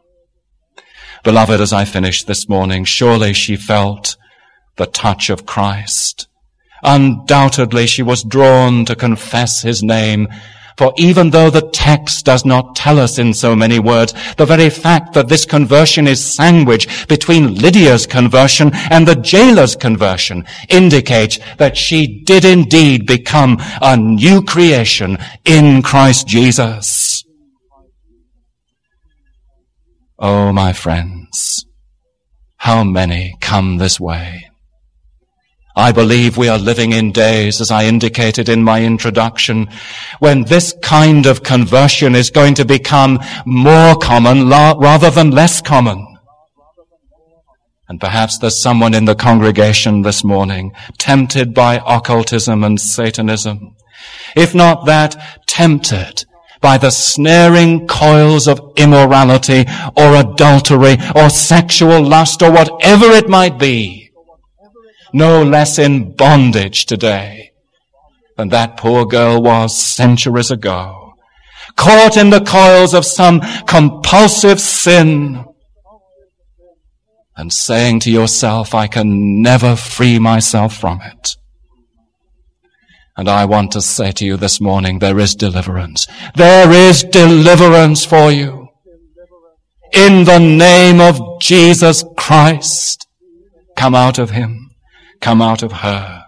Beloved, 1.23 1.61
as 1.61 1.71
I 1.73 1.85
finished 1.85 2.27
this 2.27 2.49
morning, 2.49 2.83
surely 2.83 3.33
she 3.33 3.55
felt 3.55 4.17
the 4.77 4.87
touch 4.87 5.29
of 5.29 5.45
Christ. 5.45 6.27
Undoubtedly 6.83 7.85
she 7.85 8.01
was 8.01 8.23
drawn 8.23 8.85
to 8.85 8.95
confess 8.95 9.61
his 9.61 9.83
name 9.83 10.27
for 10.81 10.93
even 10.97 11.29
though 11.29 11.51
the 11.51 11.69
text 11.69 12.25
does 12.25 12.43
not 12.43 12.75
tell 12.75 12.99
us 12.99 13.19
in 13.19 13.35
so 13.35 13.55
many 13.55 13.77
words, 13.77 14.15
the 14.37 14.47
very 14.47 14.69
fact 14.71 15.13
that 15.13 15.27
this 15.27 15.45
conversion 15.45 16.07
is 16.07 16.25
sandwiched 16.25 17.07
between 17.07 17.53
Lydia's 17.53 18.07
conversion 18.07 18.71
and 18.89 19.07
the 19.07 19.15
jailer's 19.15 19.75
conversion 19.75 20.43
indicates 20.69 21.37
that 21.57 21.77
she 21.77 22.23
did 22.23 22.45
indeed 22.45 23.05
become 23.05 23.57
a 23.81 23.95
new 23.95 24.41
creation 24.41 25.19
in 25.45 25.83
Christ 25.83 26.27
Jesus. 26.27 27.20
Oh, 30.23 30.53
my 30.53 30.71
friends, 30.71 31.65
how 32.57 32.83
many 32.83 33.35
come 33.41 33.77
this 33.77 33.99
way? 33.99 34.51
I 35.75 35.91
believe 35.91 36.37
we 36.37 36.47
are 36.47 36.59
living 36.59 36.91
in 36.91 37.11
days, 37.11 37.59
as 37.59 37.71
I 37.71 37.85
indicated 37.85 38.47
in 38.47 38.61
my 38.61 38.83
introduction, 38.83 39.67
when 40.19 40.43
this 40.43 40.75
kind 40.83 41.25
of 41.25 41.41
conversion 41.41 42.13
is 42.13 42.29
going 42.29 42.53
to 42.53 42.65
become 42.65 43.19
more 43.47 43.95
common 43.95 44.47
rather 44.47 45.09
than 45.09 45.31
less 45.31 45.59
common. 45.59 46.05
And 47.89 47.99
perhaps 47.99 48.37
there's 48.37 48.61
someone 48.61 48.93
in 48.93 49.05
the 49.05 49.15
congregation 49.15 50.03
this 50.03 50.23
morning 50.23 50.71
tempted 50.99 51.55
by 51.55 51.81
occultism 51.83 52.63
and 52.63 52.79
Satanism. 52.79 53.75
If 54.35 54.53
not 54.53 54.85
that, 54.85 55.15
tempted 55.47 56.25
by 56.61 56.77
the 56.77 56.91
snaring 56.91 57.87
coils 57.87 58.47
of 58.47 58.61
immorality 58.77 59.65
or 59.97 60.15
adultery 60.15 60.97
or 61.15 61.29
sexual 61.29 62.01
lust 62.03 62.41
or 62.41 62.51
whatever 62.51 63.05
it 63.07 63.27
might 63.27 63.57
be, 63.57 64.11
no 65.11 65.43
less 65.43 65.79
in 65.79 66.15
bondage 66.15 66.85
today 66.85 67.51
than 68.37 68.49
that 68.49 68.77
poor 68.77 69.05
girl 69.05 69.41
was 69.41 69.77
centuries 69.77 70.51
ago, 70.51 71.13
caught 71.75 72.15
in 72.15 72.29
the 72.29 72.41
coils 72.41 72.93
of 72.93 73.05
some 73.05 73.41
compulsive 73.65 74.59
sin 74.59 75.43
and 77.35 77.51
saying 77.51 77.99
to 78.01 78.11
yourself, 78.11 78.75
I 78.75 78.87
can 78.87 79.41
never 79.41 79.75
free 79.75 80.19
myself 80.19 80.77
from 80.77 81.01
it. 81.01 81.37
And 83.21 83.29
I 83.29 83.45
want 83.45 83.71
to 83.73 83.83
say 83.83 84.11
to 84.13 84.25
you 84.25 84.35
this 84.35 84.59
morning, 84.59 84.97
there 84.97 85.19
is 85.19 85.35
deliverance. 85.35 86.07
There 86.33 86.71
is 86.71 87.03
deliverance 87.03 88.03
for 88.03 88.31
you. 88.31 88.69
In 89.93 90.23
the 90.23 90.39
name 90.39 90.99
of 90.99 91.39
Jesus 91.39 92.03
Christ, 92.17 93.07
come 93.75 93.93
out 93.93 94.17
of 94.17 94.31
him, 94.31 94.71
come 95.19 95.39
out 95.39 95.61
of 95.61 95.71
her. 95.71 96.23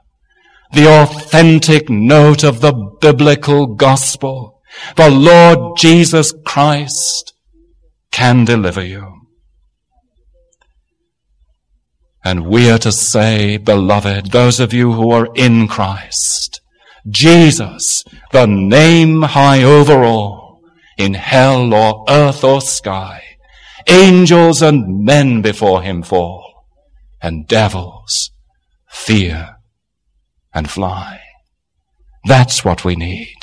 The 0.73 0.87
authentic 0.87 1.89
note 1.89 2.43
of 2.43 2.61
the 2.61 2.73
biblical 3.01 3.65
gospel, 3.65 4.61
the 4.95 5.09
Lord 5.09 5.75
Jesus 5.79 6.31
Christ 6.45 7.33
can 8.11 8.45
deliver 8.45 8.85
you. 8.85 9.11
And 12.23 12.45
we 12.45 12.69
are 12.69 12.77
to 12.77 12.91
say, 12.91 13.57
beloved, 13.57 14.27
those 14.31 14.59
of 14.59 14.73
you 14.73 14.91
who 14.91 15.09
are 15.09 15.29
in 15.33 15.67
Christ, 15.67 16.52
Jesus, 17.09 18.03
the 18.31 18.45
name 18.45 19.23
high 19.23 19.61
over 19.61 20.03
all, 20.03 20.61
in 20.97 21.15
hell 21.15 21.73
or 21.73 22.05
earth 22.07 22.43
or 22.43 22.61
sky, 22.61 23.23
angels 23.87 24.61
and 24.61 25.03
men 25.03 25.41
before 25.41 25.81
him 25.81 26.01
fall, 26.01 26.65
and 27.21 27.47
devils 27.47 28.31
fear 28.87 29.57
and 30.53 30.69
fly. 30.69 31.19
That's 32.25 32.63
what 32.63 32.85
we 32.85 32.95
need. 32.95 33.37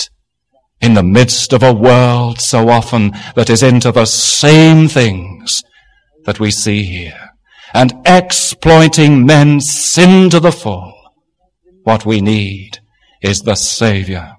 In 0.80 0.94
the 0.94 1.02
midst 1.02 1.52
of 1.52 1.62
a 1.62 1.74
world 1.74 2.40
so 2.40 2.70
often 2.70 3.12
that 3.34 3.50
is 3.50 3.62
into 3.62 3.92
the 3.92 4.06
same 4.06 4.88
things 4.88 5.62
that 6.24 6.40
we 6.40 6.50
see 6.50 6.84
here, 6.84 7.30
and 7.74 7.92
exploiting 8.06 9.26
men's 9.26 9.70
sin 9.70 10.30
to 10.30 10.40
the 10.40 10.52
full, 10.52 10.94
what 11.82 12.06
we 12.06 12.22
need 12.22 12.79
is 13.20 13.40
the 13.40 13.54
Savior 13.54 14.36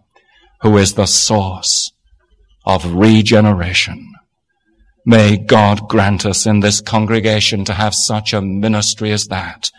who 0.62 0.78
is 0.78 0.94
the 0.94 1.06
source 1.06 1.92
of 2.66 2.94
regeneration. 2.94 4.14
May 5.06 5.38
God 5.38 5.90
grant 5.90 6.26
us 6.26 6.46
in 6.46 6.60
this 6.60 6.80
congregation 6.80 7.66
to 7.66 7.74
have 7.74 7.96
such 7.96 8.34
a 8.34 8.42
ministry 8.42 9.12
as 9.12 9.28
that. 9.28 9.72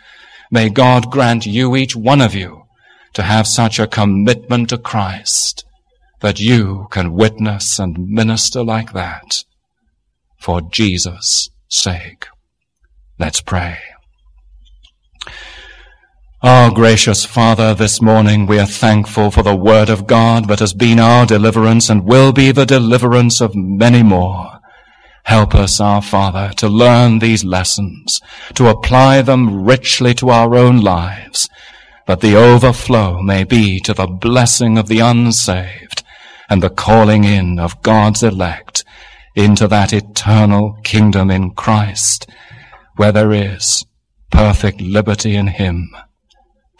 May 0.51 0.69
God 0.69 1.09
grant 1.09 1.45
you, 1.45 1.75
each 1.75 1.95
one 1.95 2.19
of 2.19 2.35
you, 2.35 2.63
to 3.13 3.23
have 3.23 3.47
such 3.47 3.79
a 3.79 3.87
commitment 3.87 4.69
to 4.69 4.77
Christ 4.77 5.63
that 6.19 6.39
you 6.39 6.87
can 6.91 7.13
witness 7.13 7.79
and 7.79 8.09
minister 8.09 8.63
like 8.63 8.93
that 8.93 9.43
for 10.37 10.61
Jesus' 10.61 11.49
sake. 11.69 12.27
Let's 13.17 13.41
pray. 13.41 13.77
Our 16.43 16.71
gracious 16.71 17.23
Father, 17.23 17.73
this 17.73 18.01
morning 18.01 18.45
we 18.45 18.59
are 18.59 18.65
thankful 18.65 19.31
for 19.31 19.43
the 19.43 19.55
Word 19.55 19.87
of 19.87 20.05
God 20.05 20.49
that 20.49 20.59
has 20.59 20.73
been 20.73 20.99
our 20.99 21.25
deliverance 21.25 21.89
and 21.89 22.03
will 22.03 22.33
be 22.33 22.51
the 22.51 22.65
deliverance 22.65 23.39
of 23.39 23.55
many 23.55 24.03
more. 24.03 24.59
Help 25.23 25.55
us, 25.55 25.79
our 25.79 26.01
Father, 26.01 26.51
to 26.57 26.67
learn 26.67 27.19
these 27.19 27.45
lessons, 27.45 28.19
to 28.55 28.67
apply 28.67 29.21
them 29.21 29.63
richly 29.63 30.13
to 30.15 30.31
our 30.31 30.53
own 30.53 30.81
lives, 30.81 31.47
that 32.07 32.19
the 32.19 32.35
overflow 32.35 33.21
may 33.21 33.45
be 33.45 33.79
to 33.79 33.93
the 33.93 34.07
blessing 34.07 34.77
of 34.77 34.89
the 34.89 34.99
unsaved 34.99 36.03
and 36.49 36.61
the 36.61 36.69
calling 36.69 37.23
in 37.23 37.57
of 37.57 37.81
God's 37.83 38.21
elect 38.21 38.83
into 39.33 39.65
that 39.69 39.93
eternal 39.93 40.77
kingdom 40.83 41.31
in 41.31 41.51
Christ, 41.51 42.29
where 42.97 43.13
there 43.13 43.31
is 43.31 43.85
perfect 44.29 44.81
liberty 44.81 45.37
in 45.37 45.47
Him 45.47 45.89